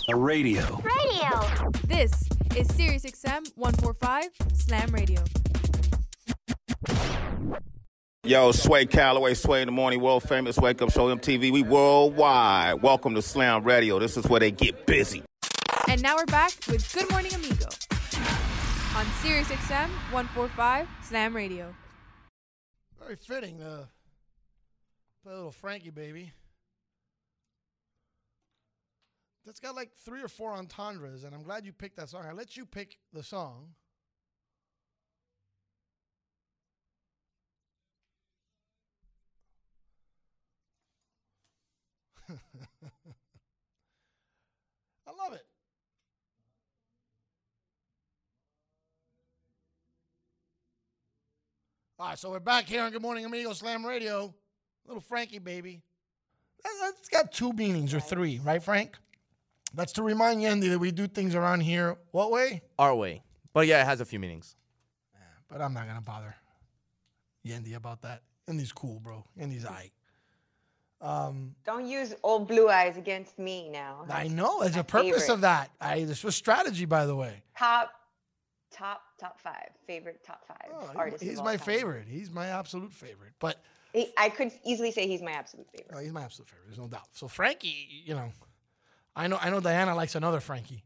[0.09, 0.81] A radio.
[0.81, 1.71] Radio.
[1.85, 2.11] This
[2.55, 5.23] is Sirius XM 145 Slam Radio.
[8.25, 11.51] Yo, Sway Calloway, Sway in the Morning, world famous Wake Up Show MTV.
[11.51, 12.81] We worldwide.
[12.81, 13.99] Welcome to Slam Radio.
[13.99, 15.23] This is where they get busy.
[15.89, 17.67] And now we're back with Good Morning Amigo
[18.95, 21.75] on Sirius XM 145 Slam Radio.
[23.03, 23.61] Very fitting.
[23.61, 23.85] Uh,
[25.23, 26.31] play a little Frankie, baby.
[29.45, 32.25] That's got like three or four entendres, and I'm glad you picked that song.
[32.25, 33.71] I let you pick the song.
[42.29, 42.35] I
[45.11, 45.45] love it.
[52.03, 54.33] All right, so we're back here on Good Morning Amigo Slam Radio.
[54.85, 55.81] Little Frankie, baby.
[56.61, 58.97] That- That's got two meanings or three, right, Frank?
[59.73, 61.95] That's to remind Yendi that we do things around here.
[62.11, 62.61] What way?
[62.77, 63.23] Our way.
[63.53, 64.57] But yeah, it has a few meanings.
[65.47, 66.35] But I'm not gonna bother.
[67.47, 68.23] Yendi about that.
[68.49, 69.23] Yendi's cool, bro.
[69.39, 69.91] Yendi's aight.
[70.99, 74.05] Um, Don't use old blue eyes against me now.
[74.09, 74.61] I know.
[74.61, 75.29] There's a purpose favorite.
[75.35, 75.71] of that.
[75.79, 77.43] I this was strategy, by the way.
[77.57, 77.93] Top,
[78.73, 81.21] top, top five favorite top five Oh, he- artists.
[81.21, 81.65] of he's all my time.
[81.65, 82.07] favorite.
[82.07, 83.33] He's my absolute favorite.
[83.39, 83.61] But
[83.93, 85.95] He, I could easily say he's my absolute favorite.
[85.95, 86.65] oh, he's my absolute favorite.
[86.67, 87.07] There's no doubt.
[87.13, 88.31] So Frankie, you know,
[89.15, 90.83] I know I know Diana likes another Frankie.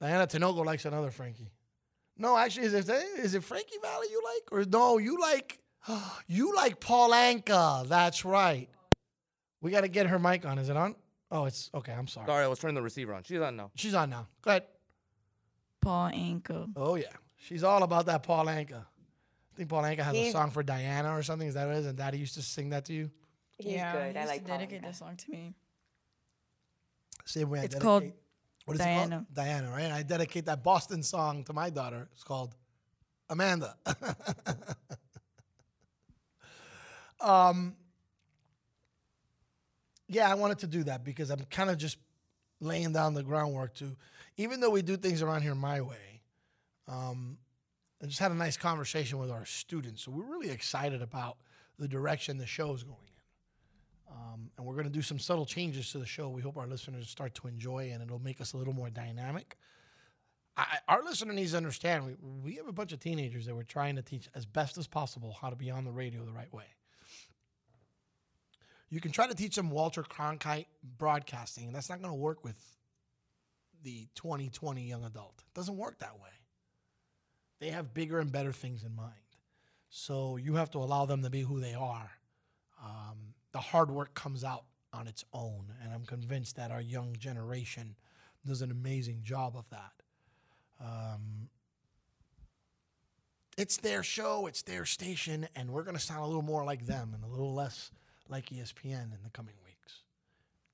[0.00, 1.50] Diana Tinogo likes another Frankie.
[2.16, 4.98] No, actually, is it is it Frankie Valli you like, or no?
[4.98, 5.58] You like
[6.26, 7.86] you like Paul Anka.
[7.88, 8.68] That's right.
[9.62, 10.58] We got to get her mic on.
[10.58, 10.94] Is it on?
[11.30, 11.92] Oh, it's okay.
[11.92, 12.26] I'm sorry.
[12.26, 13.22] Sorry, I was turning the receiver on.
[13.22, 13.70] She's on now.
[13.76, 14.26] She's on now.
[14.42, 14.64] Go ahead.
[15.80, 16.68] Paul Anka.
[16.76, 17.06] Oh yeah,
[17.36, 18.84] she's all about that Paul Anka.
[19.52, 21.48] I think Paul Anka has a song for Diana or something.
[21.48, 21.86] Is that what it is?
[21.86, 23.10] And Daddy used to sing that to you.
[23.58, 24.12] He's yeah, good.
[24.12, 24.86] he I used like to Paul dedicate Anka.
[24.86, 25.54] this song to me.
[27.26, 28.12] Same way I It's dedicate- called
[28.66, 29.16] what is it Diana.
[29.16, 29.34] called?
[29.34, 29.90] Diana, right?
[29.90, 32.08] I dedicate that Boston song to my daughter.
[32.12, 32.54] It's called
[33.28, 33.76] Amanda.
[37.20, 37.74] um,
[40.08, 41.98] yeah, I wanted to do that because I'm kind of just
[42.60, 43.96] laying down the groundwork to,
[44.36, 46.22] even though we do things around here my way,
[46.88, 47.38] um,
[48.02, 50.04] I just had a nice conversation with our students.
[50.04, 51.36] So we're really excited about
[51.78, 54.12] the direction the show is going in.
[54.12, 56.28] Um, and we're going to do some subtle changes to the show.
[56.28, 59.56] We hope our listeners start to enjoy, and it'll make us a little more dynamic.
[60.56, 63.62] I- our listener needs to understand we, we have a bunch of teenagers that we're
[63.62, 66.52] trying to teach as best as possible how to be on the radio the right
[66.52, 66.64] way.
[68.90, 70.66] You can try to teach them Walter Cronkite
[70.98, 72.56] broadcasting, and that's not going to work with
[73.84, 75.34] the 2020 young adult.
[75.38, 76.30] It doesn't work that way.
[77.60, 79.14] They have bigger and better things in mind.
[79.90, 82.10] So you have to allow them to be who they are.
[82.84, 87.14] Um, the hard work comes out on its own, and I'm convinced that our young
[87.16, 87.94] generation
[88.46, 89.92] does an amazing job of that.
[90.80, 91.48] Um,
[93.56, 96.86] it's their show, it's their station, and we're going to sound a little more like
[96.86, 97.90] them and a little less
[98.30, 100.00] like ESPN in the coming weeks.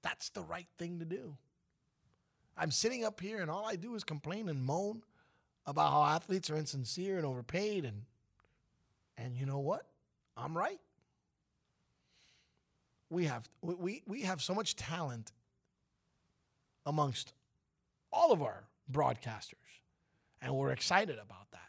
[0.02, 1.36] That's the right thing to do.
[2.56, 5.02] I'm sitting up here, and all I do is complain and moan
[5.66, 8.02] about how athletes are insincere and overpaid, and
[9.18, 9.86] and you know what?
[10.36, 10.80] I'm right.
[13.10, 15.32] We have we, we have so much talent
[16.84, 17.32] amongst
[18.12, 19.54] all of our broadcasters,
[20.40, 21.60] and we're excited about that.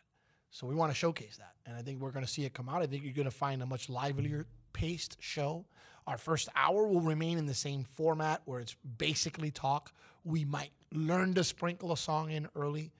[0.51, 2.69] So we want to showcase that, and I think we're going to see it come
[2.69, 2.81] out.
[2.81, 5.65] I think you're going to find a much livelier paced show.
[6.07, 9.91] Our first hour will remain in the same format where it's basically talk.
[10.23, 12.93] We might learn to sprinkle a song in early,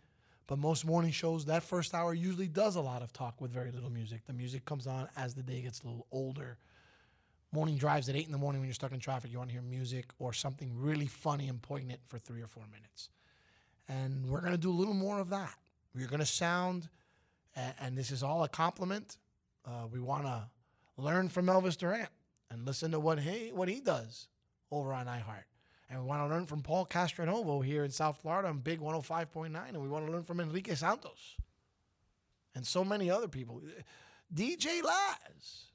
[0.45, 3.72] but most morning shows, that first hour usually does a lot of talk with very
[3.72, 4.26] little music.
[4.28, 6.58] The music comes on as the day gets a little older.
[7.53, 9.53] Morning drives at 8 in the morning when you're stuck in traffic, you want to
[9.53, 13.08] hear music or something really funny and poignant for three or four minutes.
[13.88, 15.55] And we're going to do a little more of that.
[15.95, 16.89] We're going to sound,
[17.80, 19.18] and this is all a compliment.
[19.66, 20.49] Uh, we want to
[20.97, 22.08] learn from Elvis Duran
[22.50, 24.28] and listen to what he, what he does
[24.72, 25.45] over on iHeart.
[25.89, 29.56] And we want to learn from Paul Castronovo here in South Florida on Big 105.9.
[29.68, 31.36] And we want to learn from Enrique Santos
[32.56, 33.62] and so many other people.
[34.34, 35.68] DJ Laz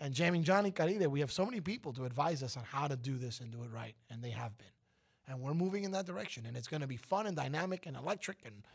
[0.00, 1.06] and Jamming Johnny Caride.
[1.06, 3.62] We have so many people to advise us on how to do this and do
[3.62, 3.94] it right.
[4.10, 4.66] And they have been.
[5.28, 6.44] And we're moving in that direction.
[6.46, 8.66] And it's going to be fun and dynamic and electric and,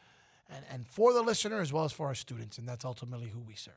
[0.50, 2.58] and, and for the listener as well as for our students.
[2.58, 3.74] And that's ultimately who we serve.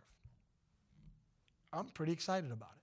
[1.72, 2.81] I'm pretty excited about it.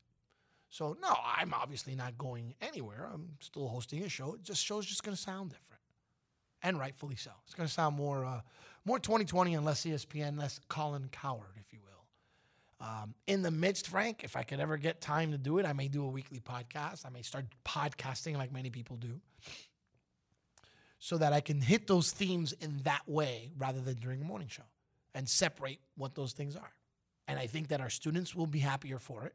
[0.69, 3.09] So no, I'm obviously not going anywhere.
[3.11, 4.35] I'm still hosting a show.
[4.35, 5.81] It just show's just going to sound different,
[6.61, 7.31] and rightfully so.
[7.45, 8.41] It's going to sound more uh,
[8.85, 12.87] more 2020 and less ESPN, less Colin Cowherd, if you will.
[12.87, 15.73] Um, in the midst, Frank, if I could ever get time to do it, I
[15.73, 17.05] may do a weekly podcast.
[17.05, 19.19] I may start podcasting like many people do,
[20.99, 24.49] so that I can hit those themes in that way rather than during a morning
[24.49, 24.63] show
[25.15, 26.71] and separate what those things are.
[27.27, 29.33] And I think that our students will be happier for it.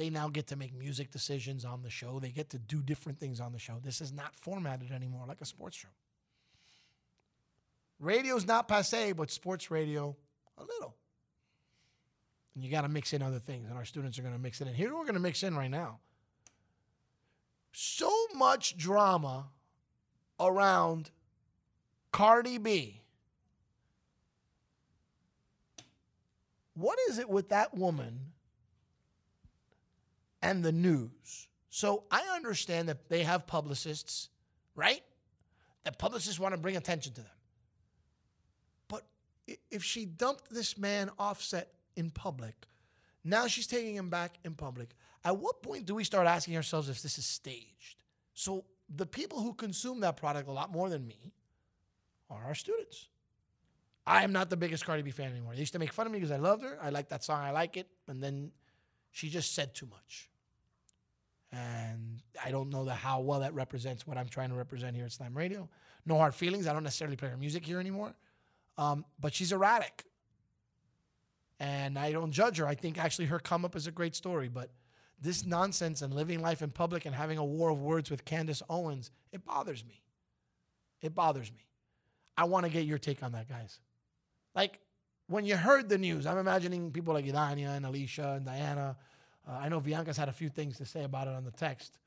[0.00, 2.20] They now get to make music decisions on the show.
[2.20, 3.74] They get to do different things on the show.
[3.84, 5.90] This is not formatted anymore like a sports show.
[7.98, 10.16] Radio's not passe, but sports radio,
[10.56, 10.96] a little.
[12.54, 14.62] And you got to mix in other things, and our students are going to mix
[14.62, 14.72] it in.
[14.72, 15.98] Here we're going to mix in right now.
[17.72, 19.48] So much drama
[20.40, 21.10] around
[22.10, 23.02] Cardi B.
[26.72, 28.29] What is it with that woman
[30.42, 31.48] and the news?
[31.68, 34.28] So I understand that they have publicists,
[34.74, 35.02] right?
[35.84, 37.30] That publicists want to bring attention to them.
[38.88, 39.04] But
[39.70, 42.66] if she dumped this man Offset in public,
[43.24, 44.90] now she's taking him back in public.
[45.24, 48.02] At what point do we start asking ourselves if this is staged?
[48.34, 51.32] So the people who consume that product a lot more than me
[52.30, 53.08] are our students.
[54.06, 55.52] I am not the biggest Cardi B fan anymore.
[55.52, 56.78] They used to make fun of me because I loved her.
[56.82, 57.42] I like that song.
[57.42, 57.86] I like it.
[58.08, 58.50] And then
[59.12, 60.29] she just said too much.
[61.52, 65.04] And I don't know that how well that represents what I'm trying to represent here
[65.04, 65.68] at Slam Radio.
[66.06, 66.66] No hard feelings.
[66.66, 68.14] I don't necessarily play her music here anymore.
[68.78, 70.04] Um, but she's erratic.
[71.58, 72.66] And I don't judge her.
[72.66, 74.48] I think actually her come up is a great story.
[74.48, 74.70] But
[75.20, 78.62] this nonsense and living life in public and having a war of words with Candace
[78.70, 80.02] Owens, it bothers me.
[81.02, 81.66] It bothers me.
[82.36, 83.80] I want to get your take on that, guys.
[84.54, 84.78] Like
[85.26, 88.96] when you heard the news, I'm imagining people like Idania and Alicia and Diana.
[89.50, 91.98] Uh, I know Bianca's had a few things to say about it on the text.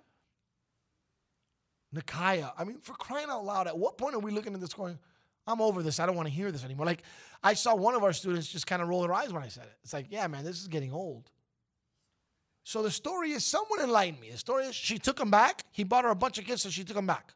[1.94, 4.74] Nakaya, I mean, for crying out loud, at what point are we looking at this
[4.74, 4.98] going,
[5.46, 6.00] I'm over this.
[6.00, 6.86] I don't want to hear this anymore.
[6.86, 7.04] Like,
[7.44, 9.66] I saw one of our students just kind of roll their eyes when I said
[9.66, 9.78] it.
[9.84, 11.30] It's like, yeah, man, this is getting old.
[12.64, 14.32] So the story is someone enlightened me.
[14.32, 15.66] The story is she took him back.
[15.72, 17.34] He bought her a bunch of gifts, so she took him back.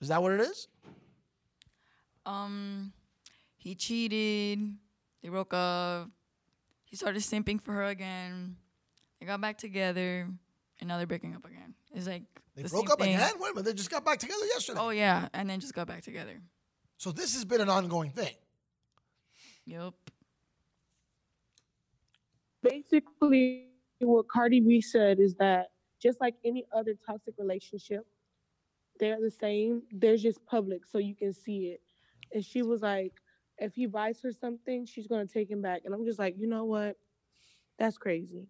[0.00, 0.66] Is that what it is?
[2.24, 2.92] Um,
[3.56, 4.76] he cheated.
[5.22, 6.08] They broke up.
[6.84, 8.56] He started simping for her again.
[9.20, 10.28] They got back together,
[10.80, 11.74] and now they're breaking up again.
[11.94, 12.22] It's like
[12.54, 13.14] They the broke same up thing.
[13.14, 13.32] again?
[13.38, 14.78] Wait a minute, they just got back together yesterday.
[14.80, 16.40] Oh yeah, and then just got back together.
[16.98, 18.34] So this has been an ongoing thing.
[19.66, 19.94] Yep.
[22.62, 23.66] Basically,
[24.00, 25.68] what Cardi B said is that
[26.00, 28.06] just like any other toxic relationship,
[28.98, 29.82] they're the same.
[29.92, 31.80] They're just public, so you can see it.
[32.32, 33.12] And she was like,
[33.58, 35.82] if he buys her something, she's gonna take him back.
[35.84, 36.96] And I'm just like, you know what?
[37.78, 38.48] That's crazy.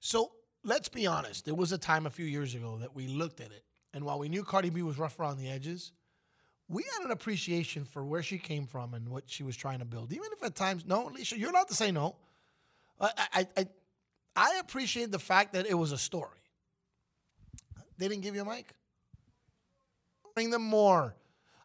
[0.00, 0.32] So
[0.64, 1.44] let's be honest.
[1.44, 4.18] There was a time a few years ago that we looked at it, and while
[4.18, 5.92] we knew Cardi B was rough around the edges,
[6.68, 9.84] we had an appreciation for where she came from and what she was trying to
[9.84, 10.12] build.
[10.12, 12.16] Even if at times, no, Alicia, you're allowed to say no.
[13.00, 13.66] I, I, I,
[14.34, 16.30] I appreciate the fact that it was a story.
[17.98, 18.74] They didn't give you a mic.
[20.34, 21.14] Bring them more.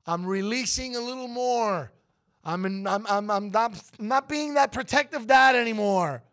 [0.06, 1.92] I'm releasing a little more.
[2.44, 6.24] I'm, in, I'm, I'm, I'm not, not being that protective dad anymore.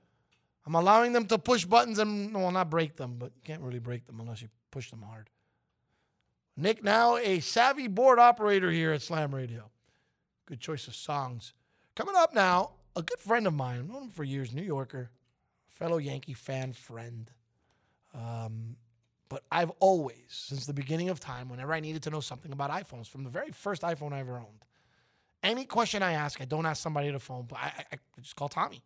[0.69, 3.79] I'm allowing them to push buttons and well, not break them, but you can't really
[3.79, 5.31] break them unless you push them hard.
[6.59, 9.71] Nick, now a savvy board operator here at Slam Radio.
[10.45, 11.55] Good choice of songs.
[11.97, 15.11] Coming up now, a good friend of mine, known him for years, New Yorker,
[15.69, 17.31] fellow Yankee fan friend.
[18.15, 18.77] Um,
[19.31, 22.71] but I've always, since the beginning of time, whenever I needed to know something about
[22.71, 24.67] iPhones, from the very first iPhone I ever owned,
[25.43, 28.37] any question I ask, I don't ask somebody to phone, but I, I, I just
[28.37, 28.83] call Tommy.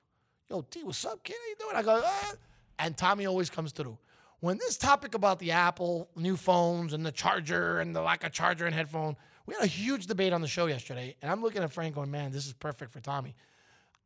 [0.52, 1.34] Yo, T, what's up, kid?
[1.40, 1.76] How you doing?
[1.76, 2.32] I go, ah.
[2.78, 3.96] and Tommy always comes through.
[4.40, 8.32] When this topic about the Apple new phones and the charger and the lack of
[8.32, 11.62] charger and headphone, we had a huge debate on the show yesterday, and I'm looking
[11.62, 13.34] at Frank going, man, this is perfect for Tommy.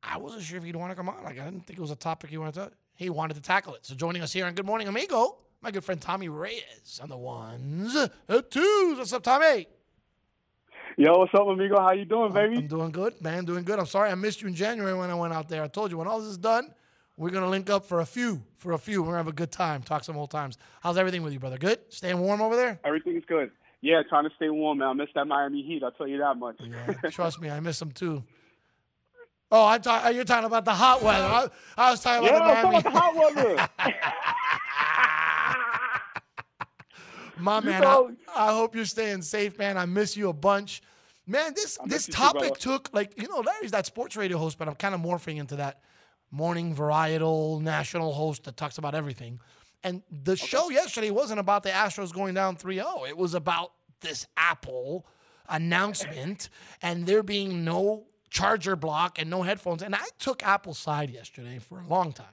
[0.04, 1.24] I wasn't sure if he'd want to come on.
[1.24, 2.70] Like, I didn't think it was a topic he wanted to.
[2.94, 3.84] He wanted to tackle it.
[3.84, 7.16] So joining us here on Good Morning Amigo, my good friend Tommy Reyes on the
[7.16, 8.08] ones, uh,
[8.50, 8.98] twos.
[8.98, 9.66] What's up, Tommy?
[10.98, 11.78] Yo, what's up, amigo?
[11.78, 12.56] How you doing, baby?
[12.56, 13.44] I'm doing good, man.
[13.44, 13.78] Doing good.
[13.78, 15.62] I'm sorry I missed you in January when I went out there.
[15.62, 16.72] I told you when all this is done,
[17.18, 19.02] we're gonna link up for a few, for a few.
[19.02, 20.56] We're gonna have a good time, talk some old times.
[20.80, 21.58] How's everything with you, brother?
[21.58, 21.80] Good?
[21.90, 22.80] Staying warm over there?
[22.82, 23.50] Everything's good.
[23.82, 24.88] Yeah, trying to stay warm, man.
[24.88, 25.82] I miss that Miami Heat.
[25.82, 26.56] I'll tell you that much.
[26.60, 28.24] Yeah, trust me, I miss them too.
[29.52, 30.16] Oh, I'm talking.
[30.16, 31.26] You're talking about the hot weather.
[31.26, 32.82] I, I was talking yeah, about the Miami.
[32.82, 33.92] talking about the hot weather.
[37.38, 39.76] My man, know- I, I hope you're staying safe, man.
[39.76, 40.82] I miss you a bunch.
[41.26, 44.58] Man, this this you too, topic took like you know Larry's that sports radio host,
[44.58, 45.80] but I'm kind of morphing into that
[46.30, 49.40] morning varietal national host that talks about everything.
[49.82, 53.08] And the show yesterday wasn't about the Astros going down 3-0.
[53.08, 55.06] It was about this Apple
[55.48, 56.48] announcement
[56.82, 59.82] and there being no charger block and no headphones.
[59.82, 62.26] And I took Apple's side yesterday for a long time.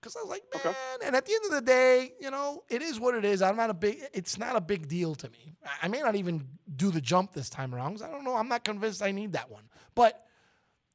[0.00, 0.74] Because I was like, man,
[1.04, 3.42] and at the end of the day, you know, it is what it is.
[3.42, 5.56] I'm not a big, it's not a big deal to me.
[5.64, 8.36] I- I may not even do the jump this time around I don't know.
[8.36, 9.64] I'm not convinced I need that one.
[9.94, 10.24] But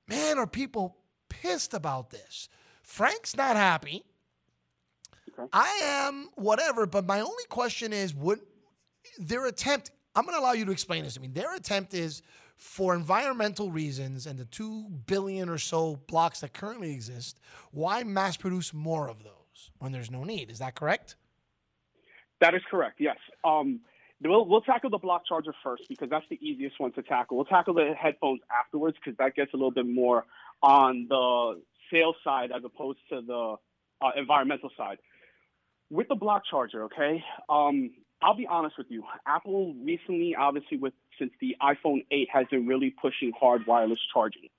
[0.08, 0.98] man, are people
[1.30, 2.48] pissed about this?
[2.84, 4.04] Frank's not happy.
[5.54, 8.42] I am whatever, but my only question is would
[9.18, 11.30] their attempt I'm going to allow you to explain this to me.
[11.30, 12.22] Their attempt is
[12.62, 17.40] for environmental reasons and the 2 billion or so blocks that currently exist,
[17.72, 20.52] why mass produce more of those when there's no need?
[20.52, 21.16] Is that correct?
[22.40, 23.00] That is correct.
[23.00, 23.18] Yes.
[23.44, 23.80] Um,
[24.24, 27.36] we'll we'll tackle the block charger first because that's the easiest one to tackle.
[27.36, 30.26] We'll tackle the headphones afterwards because that gets a little bit more
[30.62, 33.56] on the sales side as opposed to the
[34.06, 35.00] uh, environmental side.
[35.90, 37.24] With the block charger, okay.
[37.50, 37.90] Um,
[38.22, 39.04] I'll be honest with you.
[39.26, 44.50] Apple recently, obviously, with since the iPhone 8 has been really pushing hard wireless charging.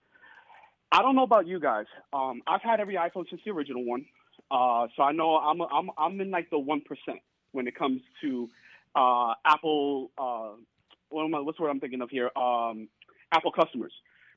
[0.91, 1.87] I don't know about you guys.
[2.13, 4.05] Um, I've had every iPhone since the original one,
[4.51, 7.21] uh, so I know I'm I'm I'm in like the one percent
[7.53, 8.49] when it comes to
[8.95, 10.11] uh, Apple.
[10.19, 10.51] Uh,
[11.09, 12.31] what am I, what's the word I'm thinking of here?
[12.37, 12.89] Um,
[13.33, 13.93] Apple customers.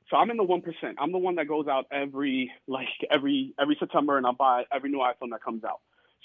[0.08, 0.96] So I'm in the one percent.
[0.98, 4.90] I'm the one that goes out every like every every September, and I buy every
[4.90, 5.80] new iPhone that comes out.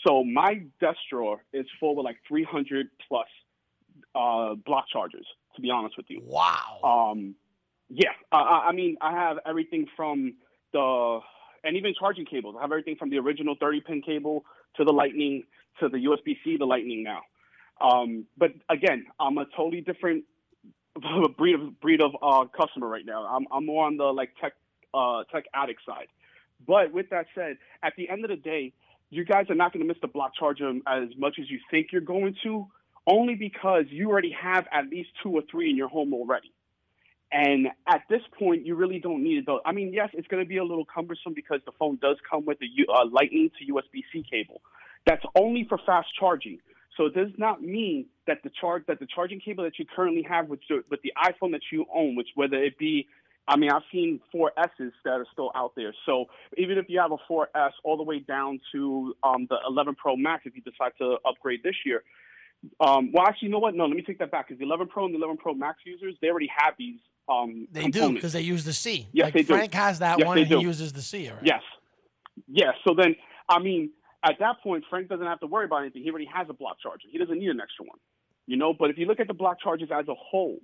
[0.06, 3.28] So my desk drawer is full with like 300 plus
[4.16, 5.26] uh, block chargers.
[5.56, 6.22] To be honest with you.
[6.24, 7.12] Wow.
[7.12, 7.36] Um,
[7.89, 8.12] yeah.
[8.32, 10.36] Uh, I I mean, I have everything from
[10.72, 11.20] the
[11.64, 12.56] and even charging cables.
[12.58, 14.46] I have everything from the original 30 pin cable
[14.78, 15.44] to the Lightning
[15.80, 17.22] to the USB C, the Lightning now.
[17.82, 20.24] Um, but again, I'm a totally different
[21.38, 23.26] breed of breed of uh, customer right now.
[23.26, 24.54] I'm I'm more on the like tech
[24.94, 26.08] uh, tech addict side.
[26.66, 28.74] But with that said, at the end of the day,
[29.12, 31.88] you guys are not going to miss the block charger as much as you think
[31.91, 32.66] you're going to,
[33.05, 36.51] only because you already have at least two or three in your home already.
[37.32, 39.45] And at this point, you really don't need it.
[39.45, 39.59] Though.
[39.66, 42.45] I mean, yes, it's going to be a little cumbersome because the phone does come
[42.45, 44.62] with a uh, Lightning to USB-C cable.
[45.05, 46.59] That's only for fast charging.
[46.97, 50.24] So it does not mean that the charge that the charging cable that you currently
[50.24, 50.59] have with
[50.89, 53.07] with the iPhone that you own, which whether it be,
[53.52, 55.93] I mean, I've seen 4Ss that are still out there.
[56.06, 56.26] So
[56.58, 60.16] even if you have a 4S all the way down to um, the 11 Pro
[60.16, 62.02] Max, if you decide to upgrade this year,
[62.80, 63.76] um, well, actually, you know what?
[63.76, 64.47] No, let me take that back.
[64.47, 66.99] Because the 11 Pro and the 11 Pro Max users, they already have these.
[67.28, 69.10] Um, They do because they use the C.
[69.12, 69.47] Yes, like they do.
[69.47, 71.47] Frank has that Yes, one they and he uses the C already.
[71.47, 71.62] Yes.
[72.47, 72.74] Yes.
[72.88, 73.18] So then,
[73.49, 73.91] I mean,
[74.24, 76.04] at that point, Frank doesn't have to worry about anything.
[76.04, 77.08] He already has a block charger.
[77.12, 77.99] He doesn't need an extra one.
[78.47, 80.60] You know, but if you look at the block chargers as a whole,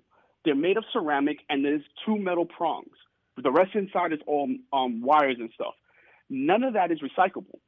[0.48, 2.96] they're made of ceramic and there's two metal prongs.
[3.36, 5.74] The rest inside is all um, wires and stuff.
[6.30, 7.60] None of that is recyclable.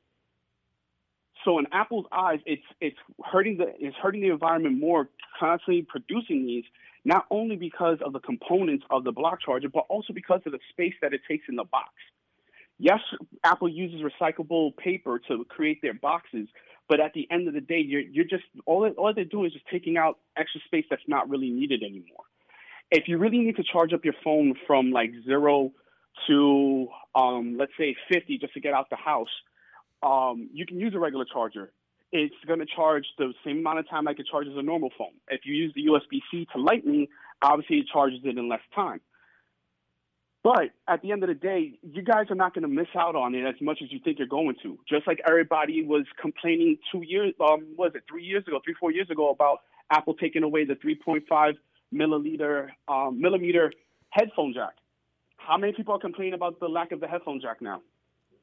[1.44, 5.10] So in Apple's eyes, it's it's hurting the it's hurting the environment more
[5.40, 6.64] constantly producing these,
[7.04, 10.60] not only because of the components of the block charger, but also because of the
[10.72, 11.90] space that it takes in the box.
[12.78, 13.00] Yes,
[13.44, 16.48] Apple uses recyclable paper to create their boxes,
[16.88, 19.54] but at the end of the day, you're you're just all all they're doing is
[19.54, 22.26] just taking out extra space that's not really needed anymore.
[22.92, 25.72] If you really need to charge up your phone from like zero
[26.28, 29.30] to um, let's say 50 just to get out the house,
[30.02, 31.72] um, you can use a regular charger.
[32.12, 35.14] It's going to charge the same amount of time like it charges a normal phone.
[35.28, 37.08] If you use the USB C to Lightning,
[37.42, 39.02] obviously it charges it in less time.
[40.44, 43.16] But at the end of the day, you guys are not going to miss out
[43.16, 44.80] on it as much as you think you're going to.
[44.88, 48.92] Just like everybody was complaining two years, um, was it three years ago, three four
[48.92, 49.60] years ago about
[49.92, 51.54] Apple taking away the 3.5
[51.94, 53.72] milliliter um, millimeter
[54.10, 54.74] headphone jack.
[55.38, 57.82] How many people are complaining about the lack of the headphone jack now?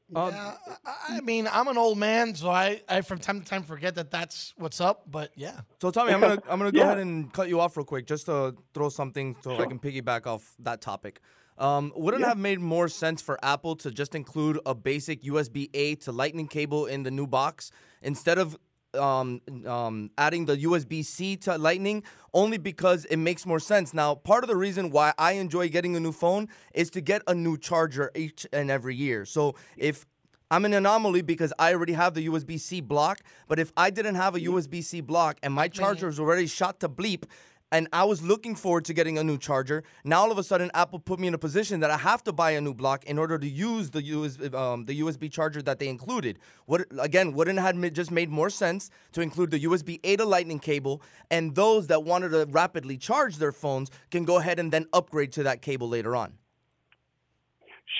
[0.09, 0.53] yeah,
[0.85, 3.95] I I mean, I'm an old man, so I, I from time to time forget
[3.95, 5.03] that that's what's up.
[5.09, 5.61] But yeah.
[5.81, 6.85] So Tommy, I'm gonna I'm gonna go Yeah.
[6.85, 10.25] ahead and cut you off real quick just to throw something so I can piggyback
[10.25, 11.19] off that topic.
[11.57, 12.29] Um, wouldn't it Yeah.
[12.29, 16.47] have made more sense for Apple to just include a basic USB A to Lightning
[16.47, 17.71] cable in the new box
[18.01, 18.57] instead of
[18.93, 22.03] um, um, adding the USB C to Lightning?
[22.33, 23.93] Only because it makes more sense.
[23.93, 27.21] Now, part of the reason why I enjoy getting a new phone is to get
[27.27, 29.25] a new charger each and every year.
[29.25, 30.05] So if
[30.49, 33.19] I'm an anomaly because I already have the USB C block.
[33.47, 36.79] But if I didn't have a USB C block and my charger is already shot
[36.79, 37.23] to bleep,
[37.71, 40.71] and I was looking forward to getting a new charger, now all of a sudden
[40.73, 43.17] Apple put me in a position that I have to buy a new block in
[43.17, 46.39] order to use the USB, um, the USB charger that they included.
[46.65, 47.33] What again?
[47.33, 51.55] Wouldn't have just made more sense to include the USB A to Lightning cable, and
[51.55, 55.43] those that wanted to rapidly charge their phones can go ahead and then upgrade to
[55.43, 56.33] that cable later on.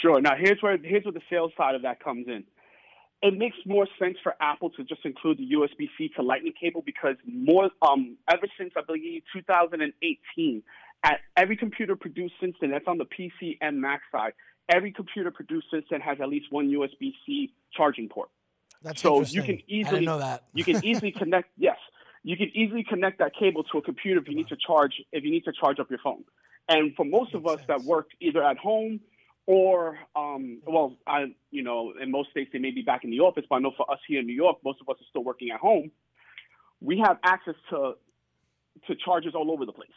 [0.02, 0.22] Sure.
[0.22, 2.44] Now here's where here's where the sales side of that comes in.
[3.22, 7.16] It makes more sense for Apple to just include the USB-C to Lightning cable because
[7.26, 10.64] more um, ever since I believe 2018,
[11.04, 14.34] at every computer produced since then, that's on the PC and Mac side,
[14.70, 18.30] every computer produced since then has at least one USB-C charging port.
[18.84, 20.44] That's so you can I easily didn't know that.
[20.54, 21.50] you can easily connect.
[21.58, 21.78] Yes,
[22.24, 25.24] you can easily connect that cable to a computer if you need to charge if
[25.24, 26.24] you need to charge up your phone.
[26.70, 29.00] And for most of us that work either at home
[29.48, 33.22] or um, well, I you know in most states they may be back in the
[33.22, 35.24] office, but I know for us here in New York, most of us are still
[35.24, 35.90] working at home.
[36.80, 37.94] We have access to
[38.86, 39.90] to chargers all over the place.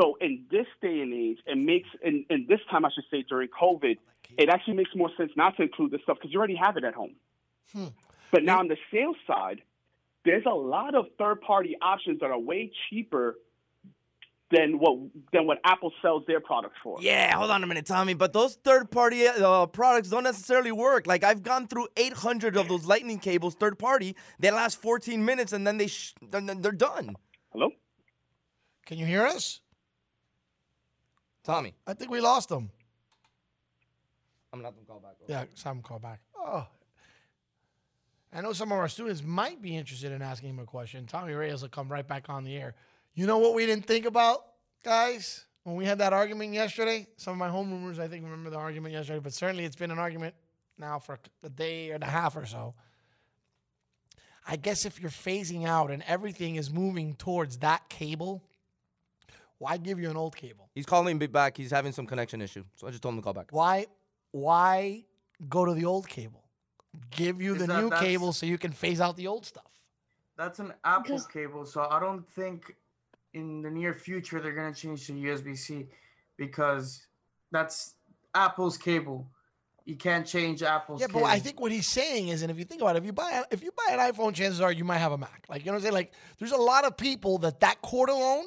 [0.00, 3.24] So in this day and age, it makes in, in this time I should say
[3.28, 3.98] during COVID,
[4.38, 6.84] it actually makes more sense not to include this stuff because you already have it
[6.84, 7.16] at home.
[8.30, 9.62] But now on the sales side,
[10.24, 13.36] there's a lot of third party options that are way cheaper
[14.50, 14.98] than what
[15.32, 16.98] than what Apple sells their products for.
[17.00, 18.14] Yeah, hold on a minute, Tommy.
[18.14, 21.06] But those third-party uh, products don't necessarily work.
[21.06, 24.14] Like I've gone through 800 of those Lightning cables, third-party.
[24.38, 27.16] They last 14 minutes, and then they sh- then then they're done.
[27.52, 27.70] Hello.
[28.86, 29.60] Can you hear us?
[31.42, 31.74] Tommy.
[31.86, 32.70] I think we lost them.
[34.52, 35.16] I'm gonna have them call back.
[35.26, 36.20] Yeah, some call back.
[36.36, 36.66] Oh.
[38.32, 41.06] I know some of our students might be interested in asking him a question.
[41.06, 42.74] Tommy Reyes will come right back on the air.
[43.16, 44.44] You know what we didn't think about,
[44.84, 45.42] guys?
[45.64, 47.08] when we had that argument yesterday.
[47.16, 49.98] Some of my homeroomers, I think, remember the argument yesterday, but certainly it's been an
[49.98, 50.32] argument
[50.78, 52.74] now for a day and a half or so.
[54.46, 58.44] I guess if you're phasing out and everything is moving towards that cable,
[59.58, 60.70] why give you an old cable?
[60.72, 61.56] He's calling me back.
[61.56, 63.48] He's having some connection issue, so I just told him to call back.
[63.50, 63.86] Why
[64.30, 65.04] why
[65.48, 66.44] go to the old cable?
[67.10, 69.44] Give you Is the that- new that's- cable so you can phase out the old
[69.46, 69.72] stuff.
[70.36, 72.76] That's an Apple cable, so I don't think
[73.36, 75.86] in the near future they're gonna change to USB-C
[76.36, 77.06] because
[77.52, 77.94] that's
[78.34, 79.28] Apple's cable.
[79.84, 81.00] You can't change Apple's.
[81.00, 81.26] Yeah, but cable.
[81.26, 83.44] I think what he's saying is, and if you think about it, if you buy
[83.50, 85.44] if you buy an iPhone, chances are you might have a Mac.
[85.48, 85.94] Like you know what I'm saying?
[85.94, 88.46] Like there's a lot of people that that cord alone,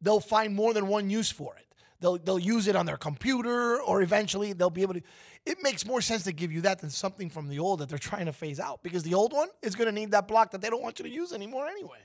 [0.00, 1.66] they'll find more than one use for it.
[2.00, 5.02] They'll they'll use it on their computer, or eventually they'll be able to.
[5.44, 7.98] It makes more sense to give you that than something from the old that they're
[7.98, 10.60] trying to phase out because the old one is going to need that block that
[10.60, 11.98] they don't want you to use anymore anyway.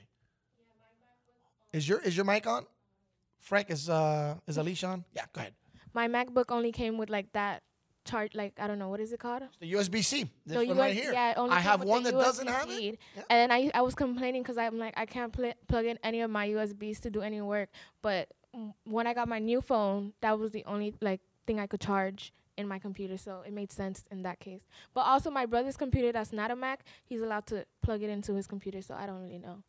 [1.74, 2.66] Is your is your mic on?
[3.40, 5.04] Frank is uh is Alicia on?
[5.12, 5.54] Yeah, go ahead.
[5.92, 7.62] My MacBook only came with like that
[8.04, 9.42] chart, like I don't know what is it called.
[9.58, 10.30] The USB C.
[10.46, 11.12] This The one right here.
[11.12, 12.98] Yeah, only I have one that doesn't have it.
[13.16, 13.22] Yeah.
[13.28, 16.20] And then I I was complaining because I'm like I can't pl- plug in any
[16.20, 17.70] of my USBs to do any work.
[18.02, 21.66] But mm, when I got my new phone, that was the only like thing I
[21.66, 24.62] could charge in my computer, so it made sense in that case.
[24.94, 28.34] But also my brother's computer that's not a Mac, he's allowed to plug it into
[28.34, 29.64] his computer, so I don't really know.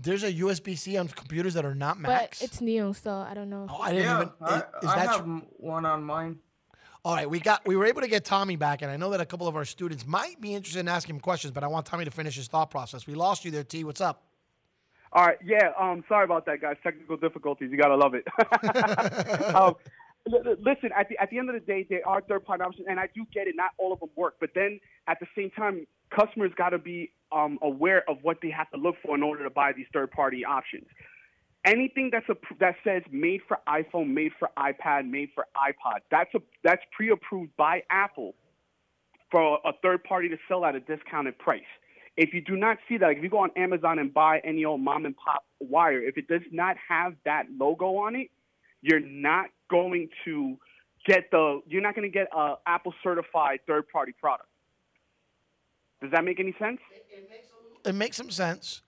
[0.00, 2.38] There's a USB C on computers that are not Macs.
[2.38, 3.66] But it's new, so I don't know.
[3.68, 4.30] Oh, I didn't yeah, even.
[4.40, 5.42] I, is, is I that have true?
[5.56, 6.38] one on mine.
[7.04, 9.20] All right, we got we were able to get Tommy back, and I know that
[9.20, 11.86] a couple of our students might be interested in asking him questions, but I want
[11.86, 13.06] Tommy to finish his thought process.
[13.06, 13.82] We lost you there, T.
[13.84, 14.24] What's up?
[15.12, 15.70] All right, yeah.
[15.80, 16.76] Um, sorry about that, guys.
[16.82, 17.70] Technical difficulties.
[17.70, 18.26] You gotta love it.
[19.54, 19.74] um, li- li-
[20.28, 22.98] listen, at the at the end of the day, there are third party options, and
[22.98, 23.54] I do get it.
[23.56, 27.12] Not all of them work, but then at the same time, customers got to be
[27.32, 30.10] um, aware of what they have to look for in order to buy these third
[30.10, 30.86] party options.
[31.64, 36.32] Anything that's a that says made for iPhone, made for iPad, made for iPod, that's
[36.34, 38.34] a that's pre approved by Apple
[39.30, 41.60] for a third party to sell at a discounted price.
[42.16, 44.64] If you do not see that, like if you go on Amazon and buy any
[44.64, 48.30] old mom and pop wire, if it does not have that logo on it,
[48.80, 50.56] you're not going to
[51.06, 54.48] get the you're not going to get a Apple certified third party product.
[56.00, 56.78] Does that make any sense?
[57.84, 58.82] It makes some sense.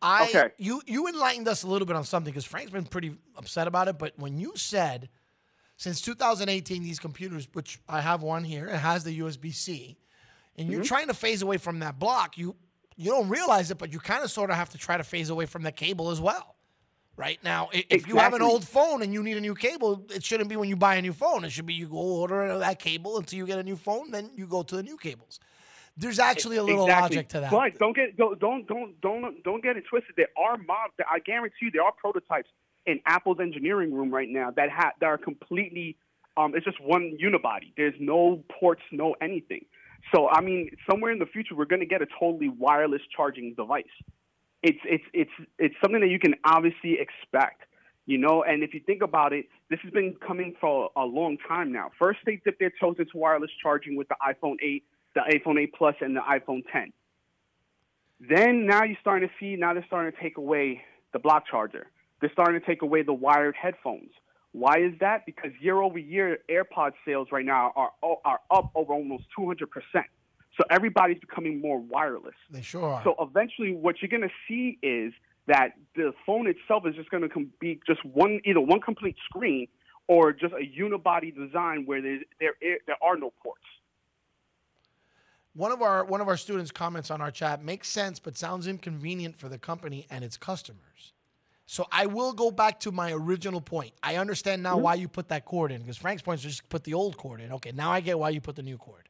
[0.00, 0.50] I Okay.
[0.58, 3.88] you you enlightened us a little bit on something because Frank's been pretty upset about
[3.88, 3.98] it.
[3.98, 5.08] But when you said
[5.76, 9.96] since 2018 these computers, which I have one here, it has the USB C,
[10.56, 10.86] and you're Mhm.
[10.86, 12.56] trying to phase away from that block, you
[12.96, 15.30] you don't realize it, but you kind of sort of have to try to phase
[15.30, 16.56] away from the cable as well.
[17.18, 20.22] Right now, if you have an old phone and you need a new cable, it
[20.22, 21.44] shouldn't be when you buy a new phone.
[21.44, 24.30] It should be you go order that cable until you get a new phone, then
[24.36, 25.40] you go to the new cables.
[25.96, 27.16] There's actually a little Exactly.
[27.16, 27.50] logic to that.
[27.50, 30.14] But don't get don't don't don't don't get it twisted.
[30.16, 30.92] There are mobs.
[31.10, 32.50] I guarantee you, there are prototypes
[32.86, 35.96] in Apple's engineering room right now that ha- that are completely.
[36.36, 37.72] Um, it's just one unibody.
[37.76, 39.64] There's no ports, no anything.
[40.14, 43.54] So I mean, somewhere in the future, we're going to get a totally wireless charging
[43.54, 43.86] device.
[44.62, 47.62] It's it's it's it's something that you can obviously expect.
[48.06, 51.36] You know, and if you think about it, this has been coming for a long
[51.46, 51.90] time now.
[51.98, 54.82] First, they dipped their toes into wireless charging with the iPhone 8,
[55.14, 56.90] the iPhone 8 Plus, and the iPhone 10.
[58.20, 60.80] Then now you're starting to see, now they're starting to take away
[61.12, 61.86] the block charger.
[62.20, 64.10] They're starting to take away the wired headphones.
[64.52, 65.26] Why is that?
[65.26, 70.06] Because year over year, AirPod sales right now are are up over almost 200 percent.
[70.58, 72.34] So everybody's becoming more wireless.
[72.50, 73.04] They sure are.
[73.04, 75.12] So eventually, what you're going to see is
[75.46, 79.16] that the phone itself is just going to com- be just one, either one complete
[79.24, 79.68] screen
[80.08, 82.54] or just a unibody design where there there
[82.86, 83.62] there are no ports.
[85.54, 88.66] One of our one of our students comments on our chat makes sense, but sounds
[88.66, 91.12] inconvenient for the company and its customers.
[91.66, 93.92] So I will go back to my original point.
[94.02, 94.82] I understand now mm-hmm.
[94.82, 97.40] why you put that cord in because Frank's point is just put the old cord
[97.40, 97.52] in.
[97.52, 99.07] Okay, now I get why you put the new cord.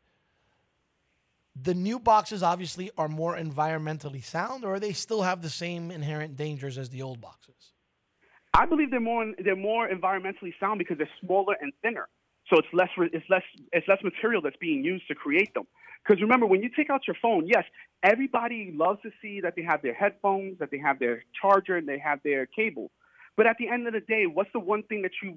[1.62, 6.36] The new boxes obviously are more environmentally sound, or they still have the same inherent
[6.36, 7.72] dangers as the old boxes.
[8.55, 12.09] I believe they're more they're more environmentally sound because they're smaller and thinner.
[12.51, 15.66] So it's less it's less it's less material that's being used to create them.
[16.06, 17.64] Because remember, when you take out your phone, yes,
[18.02, 21.89] everybody loves to see that they have their headphones, that they have their charger, and
[21.89, 22.90] they have their cable.
[23.36, 25.36] But at the end of the day, what's the one thing that you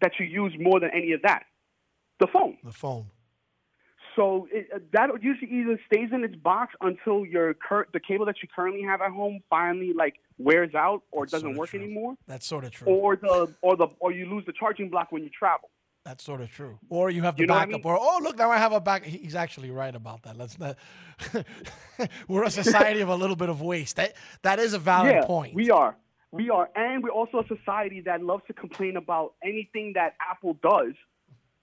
[0.00, 1.44] that you use more than any of that?
[2.20, 2.56] The phone.
[2.62, 3.06] The phone.
[4.16, 8.24] So it, uh, that usually either stays in its box until your cur- the cable
[8.26, 12.46] that you currently have at home finally like wears out or doesn't work anymore, That's
[12.46, 12.88] sort of true.
[12.88, 15.68] or the or the or you lose the charging block when you travel.
[16.04, 16.78] That's sort of true.
[16.88, 17.84] Or you have the You know what I backup.
[17.84, 17.92] mean?
[17.92, 19.04] Or oh look, now I have a back.
[19.04, 20.36] He's actually right about that.
[20.38, 20.76] Let's not.
[22.28, 23.96] We're a society of a little bit of waste.
[23.96, 25.54] That that is a valid yeah, point.
[25.54, 25.94] we are.
[26.32, 30.54] We are, and we're also a society that loves to complain about anything that Apple
[30.62, 30.92] does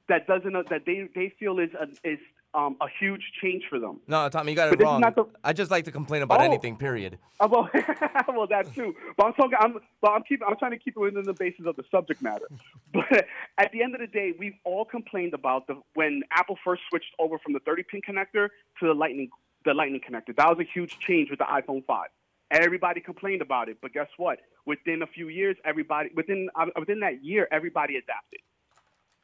[0.09, 2.19] that doesn't that they they feel is a, is
[2.55, 3.99] um, a huge change for them.
[4.07, 5.01] No, Tommy, you got it is wrong.
[5.01, 6.43] the- I just like to complain about Oh.
[6.43, 6.77] anything.
[6.77, 7.17] Period.
[7.39, 7.69] Uh, well,
[8.27, 8.95] well, that too.
[9.17, 9.57] But I'm talking.
[9.59, 10.47] I'm, but I'm keeping.
[10.47, 12.47] I'm trying to keep it within the basis of the subject matter.
[12.93, 13.25] But
[13.57, 17.13] at the end of the day, we've all complained about the when Apple first switched
[17.17, 18.49] over from the 30-pin connector
[18.79, 19.29] to the Lightning,
[19.65, 20.35] the Lightning connector.
[20.35, 22.07] That was a huge change with the iPhone 5.
[22.51, 24.37] Everybody complained about it, but guess what?
[24.67, 28.41] Within a few years, everybody within uh, within that year, everybody adapted.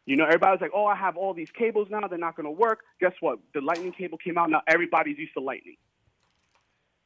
[0.06, 2.52] You know, everybody's like, "Oh, I have all these cables now; they're not going to
[2.52, 3.40] work." Guess what?
[3.54, 4.50] The Lightning cable came out.
[4.50, 5.78] Now everybody's used to Lightning.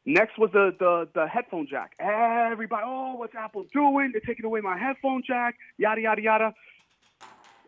[0.06, 1.95] Next was the, the, the headphone jack.
[1.98, 4.11] Everybody, oh, what's Apple doing?
[4.11, 6.53] They're taking away my headphone jack, yada, yada, yada.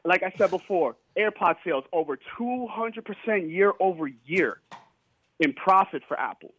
[0.03, 4.59] Like I said before, AirPod sales over 200% year over year
[5.39, 6.53] in profit for Apple.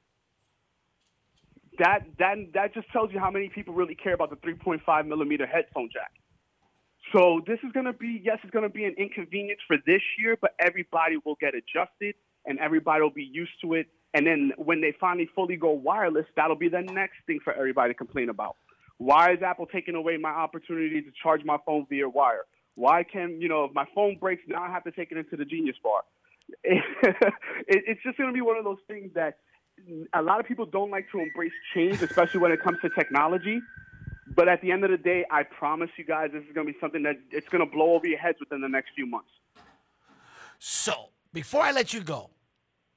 [1.78, 5.46] That, that, that just tells you how many people really care about the 3.5 millimeter
[5.46, 6.10] headphone jack.
[7.12, 10.02] So this is going to be, yes, it's going to be an inconvenience for this
[10.18, 12.14] year, but everybody will get adjusted
[12.44, 13.86] and everybody will be used to it.
[14.14, 17.92] And then when they finally fully go wireless, that'll be the next thing for everybody
[17.92, 18.56] to complain about.
[18.98, 22.44] Why is Apple taking away my opportunity to charge my phone via wire?
[22.74, 25.36] Why can, you know, if my phone breaks, now I have to take it into
[25.36, 26.02] the Genius Bar?
[26.64, 26.82] it,
[27.66, 29.38] it's just going to be one of those things that
[30.14, 33.60] a lot of people don't like to embrace change, especially when it comes to technology.
[34.36, 36.72] But at the end of the day, I promise you guys, this is going to
[36.72, 39.30] be something that it's going to blow over your heads within the next few months.
[40.58, 42.30] So before I let you go,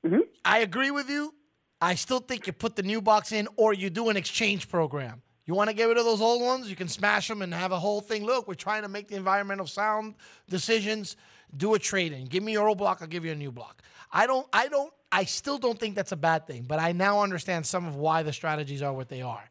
[0.06, 0.20] Mm-hmm.
[0.46, 1.34] I agree with you.
[1.82, 5.22] I still think you put the new box in or you do an exchange program.
[5.46, 6.70] You want to get rid of those old ones?
[6.70, 8.26] You can smash them and have a whole thing.
[8.26, 10.16] Look, we're trying to make the environmental sound
[10.50, 11.16] decisions.
[11.56, 12.26] Do a trade in.
[12.26, 13.82] Give me your old block, I'll give you a new block.
[14.12, 17.22] I don't I don't I still don't think that's a bad thing, but I now
[17.22, 19.50] understand some of why the strategies are what they are.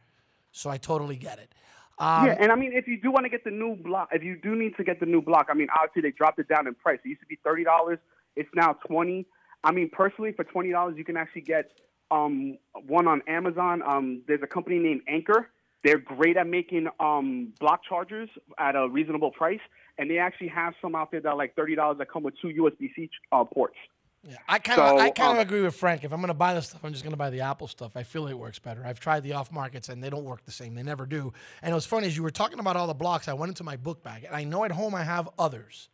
[0.53, 1.53] So I totally get it.
[1.99, 4.23] Um, yeah, and I mean, if you do want to get the new block, if
[4.23, 6.67] you do need to get the new block, I mean, obviously they dropped it down
[6.67, 7.01] in price.
[7.05, 7.99] It used to be thirty dollars.
[8.37, 9.27] It's now twenty.
[9.65, 11.73] I mean, personally, for twenty dollars, you can actually get
[12.11, 13.83] um, one on Amazon.
[13.85, 15.51] Um, there's a company named Anker.
[15.85, 19.61] They're great at making um, block chargers at a reasonable price,
[19.97, 22.35] and they actually have some out there that are like thirty dollars that come with
[22.41, 23.77] two USB-C uh, ports.
[24.25, 26.03] Yeah, I kind of So, I kind of um, agree with Frank.
[26.05, 27.97] If I'm going to buy the stuff, I'm just going to buy the Apple stuff.
[27.97, 28.85] I feel it works better.
[28.85, 30.75] I've tried the off markets and they don't work the same.
[30.75, 31.33] They never do.
[31.63, 33.29] And it was funny as you were talking about all the blocks.
[33.29, 35.89] I went into my book bag and I know at home I have others.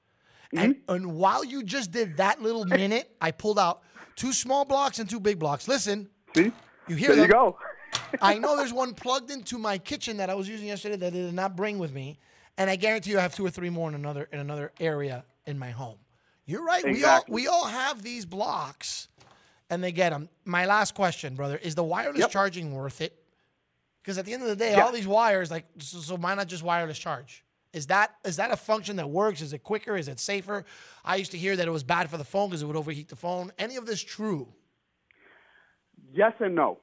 [0.56, 0.94] And Mm-hmm.
[0.94, 3.82] and while you just did that little minute, I pulled out
[4.14, 5.66] two small blocks and two big blocks.
[5.68, 6.52] Listen, See,
[6.88, 7.24] you hear there them?
[7.26, 7.58] you go.
[8.22, 11.10] I know there's one plugged into my kitchen that I was using yesterday that I
[11.10, 12.18] did not bring with me,
[12.56, 15.24] and I guarantee you I have two or three more in another in another area
[15.46, 15.96] in my home.
[16.46, 16.84] You're right.
[16.84, 17.32] Exactly.
[17.34, 19.08] We all we all have these blocks,
[19.70, 20.28] and they get them.
[20.44, 22.30] My last question, brother, is the wireless Yep.
[22.30, 23.18] charging worth it?
[24.02, 24.84] Because at the end of the day, Yeah.
[24.84, 27.42] all these wires, like, so, so why not just wireless charge?
[27.72, 29.40] Is that is that a function that works?
[29.40, 29.96] Is it quicker?
[29.96, 30.64] Is it safer?
[31.04, 33.08] I used to hear that it was bad for the phone because it would overheat
[33.08, 33.50] the phone.
[33.58, 34.52] Any of this true?
[36.12, 36.78] Yes and no.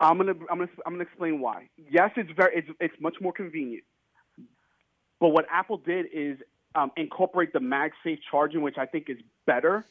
[0.00, 1.68] I'm gonna I'm gonna I'm gonna explain why.
[1.76, 3.84] Yes, it's very it's it's much more convenient.
[5.20, 6.38] But what Apple did is
[6.74, 9.84] um, incorporate the MagSafe charging, which I think is better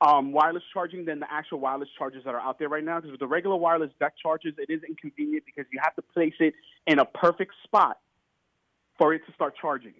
[0.00, 2.96] um, wireless charging than the actual wireless chargers that are out there right now.
[2.96, 6.34] Because with the regular wireless deck chargers, it is inconvenient because you have to place
[6.40, 6.54] it
[6.86, 7.98] in a perfect spot
[8.98, 9.94] for it to start charging.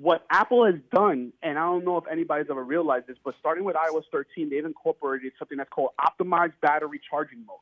[0.00, 3.64] What Apple has done, and I don't know if anybody's ever realized this, but starting
[3.64, 7.58] with iOS 13, they've incorporated something that's called optimized battery charging mode.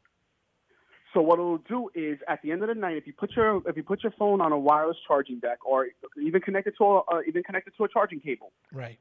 [1.13, 3.63] So what it'll do is, at the end of the night, if you put your
[3.69, 5.89] if you put your phone on a wireless charging deck, or
[6.21, 8.99] even connected to a uh, even connected to a charging cable, Right.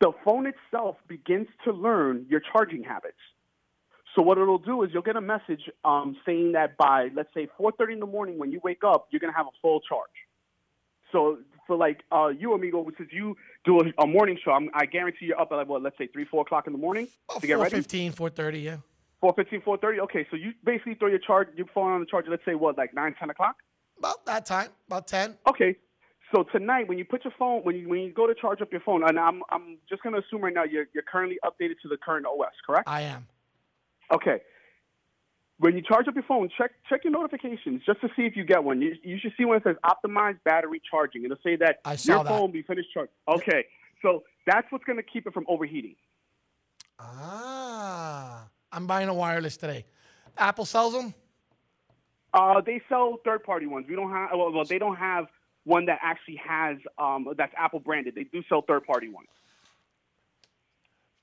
[0.00, 3.18] the phone itself begins to learn your charging habits.
[4.16, 7.48] So what it'll do is you'll get a message um, saying that by let's say
[7.60, 10.10] 4:30 in the morning when you wake up, you're gonna have a full charge.
[11.12, 11.38] So
[11.68, 15.26] for like uh, you, amigo, since you do a, a morning show, I'm, I guarantee
[15.26, 17.06] you're up at like what, let's say three, four o'clock in the morning
[17.40, 17.80] to get ready.
[17.80, 18.76] 415, 430, yeah.
[19.22, 20.00] 4:15, 4:30.
[20.00, 22.30] Okay, so you basically throw your charge, your phone on the charger.
[22.30, 23.56] Let's say what, like nine, ten o'clock.
[23.98, 25.36] About that time, about 10.
[25.48, 25.76] Okay.
[26.34, 28.70] So tonight, when you put your phone, when you when you go to charge up
[28.70, 31.88] your phone, and I'm I'm just gonna assume right now you're you're currently updated to
[31.88, 32.88] the current OS, correct?
[32.88, 33.26] I am.
[34.12, 34.40] Okay.
[35.58, 38.44] When you charge up your phone, check check your notifications just to see if you
[38.44, 38.80] get one.
[38.80, 41.24] You, you should see one that says optimized battery charging.
[41.24, 42.30] It'll say that I saw your that.
[42.30, 43.14] phone will be finished charging.
[43.26, 43.64] Okay.
[44.02, 45.96] So that's what's gonna keep it from overheating.
[47.00, 49.84] Ah, I'm buying a wireless today.
[50.36, 51.14] Apple sells them.
[52.34, 53.86] Uh, they sell third party ones.
[53.88, 55.26] We don't have well, well they don't have
[55.64, 58.14] one that actually has um, that's Apple branded.
[58.14, 59.28] They do sell third party ones.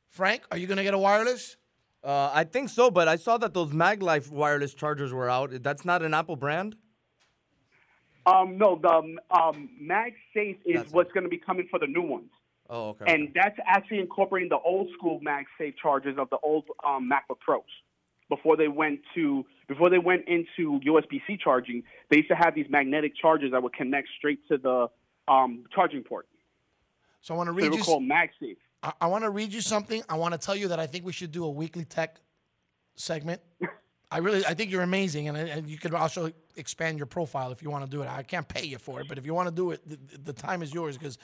[0.09, 1.57] Frank, are you gonna get a wireless?
[2.03, 5.51] Uh, I think so, but I saw that those MagLife wireless chargers were out.
[5.63, 6.75] That's not an Apple brand.
[8.27, 12.01] Um, no, the um, MagSafe is That's what's going to be coming for the new
[12.01, 12.29] ones.
[12.69, 13.13] Oh, okay.
[13.13, 17.61] and that's actually incorporating the old school MagSafe chargers of the old um, MacBook Pros.
[18.27, 22.65] Before they went to before they went into USB-C charging, they used to have these
[22.69, 24.87] magnetic chargers that would connect straight to the
[25.31, 26.27] um, charging port.
[27.21, 27.83] So I want to So read they were you.
[27.83, 28.57] called MagSafe.
[28.81, 30.01] I, I want to read you something.
[30.09, 32.17] I want to tell you that I think we should do a weekly tech
[32.95, 33.41] segment.
[34.11, 37.61] I really, I think you're amazing, and, and you could also expand your profile if
[37.61, 38.07] you want to do it.
[38.07, 40.33] I can't pay you for it, but if you want to do it, the, the
[40.33, 41.17] time is yours because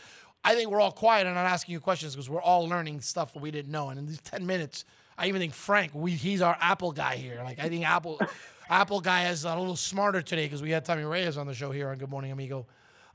[0.43, 3.33] I think we're all quiet and not asking you questions because we're all learning stuff
[3.33, 3.89] that we didn't know.
[3.89, 4.85] And in these ten minutes,
[5.17, 7.41] I even think Frank, we he's our Apple guy here.
[7.43, 8.19] Like I think Apple,
[8.69, 11.71] Apple guy is a little smarter today because we had Tommy Reyes on the show
[11.71, 12.65] here on Good Morning Amigo.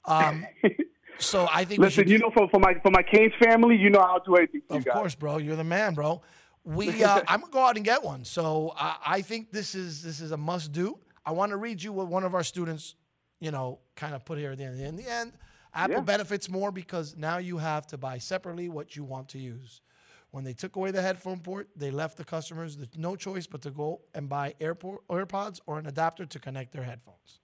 [0.05, 0.47] Um,
[1.19, 3.91] so I think Listen, should you know, for, for my for my Canes family, you
[3.91, 5.39] know I'll do anything Of course, bro.
[5.39, 6.23] You're the man, bro.
[6.65, 8.25] We, uh, I'm gonna go out and get one.
[8.25, 10.99] So I I think this is this is a must do.
[11.25, 12.95] I want to read you what one of our students,
[13.41, 14.81] you know, kind of put here at the end.
[14.81, 15.33] In the end,
[15.77, 16.01] Apple Yeah.
[16.03, 19.83] benefits more because now you have to buy separately what you want to use.
[20.31, 23.71] When they took away the headphone port, they left the customers no choice but to
[23.71, 27.41] go and buy AirPod, AirPods or an adapter to connect their headphones.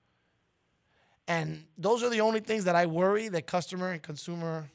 [1.28, 4.70] And those are the only things that I worry that customer and consumer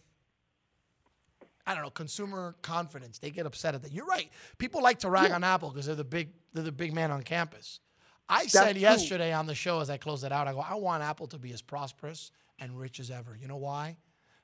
[1.65, 3.19] I don't know, consumer confidence.
[3.19, 3.91] They get upset at that.
[3.91, 4.31] You're right.
[4.57, 7.23] People like to rag on Apple because they're the big they're the big man on
[7.23, 7.81] campus.
[8.29, 8.81] I said true.
[8.81, 11.37] yesterday on the show as I closed it out, I go, I want Apple to
[11.37, 13.37] be as prosperous and rich as ever.
[13.39, 13.97] You know why?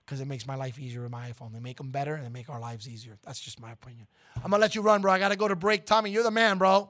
[0.05, 1.53] Because it makes my life easier with my iPhone.
[1.53, 3.17] They make them better and they make our lives easier.
[3.23, 4.07] That's just my opinion.
[4.35, 5.11] I'm gonna let you run, bro.
[5.11, 5.85] I gotta go to break.
[5.85, 6.89] Tommy, you're the man, bro.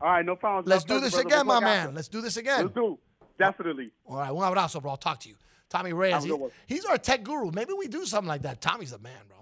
[0.00, 0.64] All right, no problem.
[0.66, 1.78] Let's No do this pressure, again, my man.
[1.86, 1.92] after.
[1.94, 2.62] Let's do this again.
[2.62, 2.98] Let's do.
[3.38, 3.90] Definitely.
[4.06, 4.90] All right, un abrazo, bro.
[4.92, 5.36] I'll talk to you.
[5.68, 6.24] Tommy Reyes.
[6.24, 7.50] He- he's our tech guru.
[7.52, 8.60] Maybe we do something like that.
[8.60, 9.38] Tommy's the man, bro.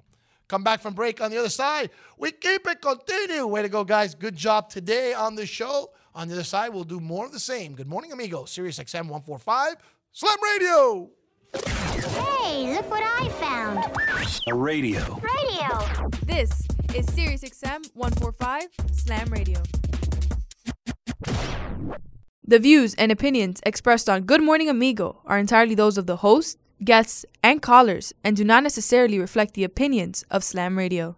[0.47, 1.91] Come back from break on the other side.
[2.19, 3.47] We keep it continue.
[3.47, 4.15] Way to go, guys.
[4.15, 5.91] Good job today on the show.
[6.15, 7.74] On the other side, we'll do more of the same.
[7.74, 8.45] Good morning, amigo.
[8.45, 9.77] Sirius XM 145,
[10.12, 11.11] Slam Radio.
[11.55, 13.78] Hey, look what I found.
[14.49, 15.20] A radio.
[15.20, 16.09] Radio.
[16.27, 16.51] This
[16.95, 19.62] is Sirius XM 145 Slam Radio.
[22.45, 26.59] The views and opinions expressed on Good Morning Amigo are entirely those of the host,
[26.85, 31.16] guests, and callers and do not necessarily reflect the opinions of Slam Radio.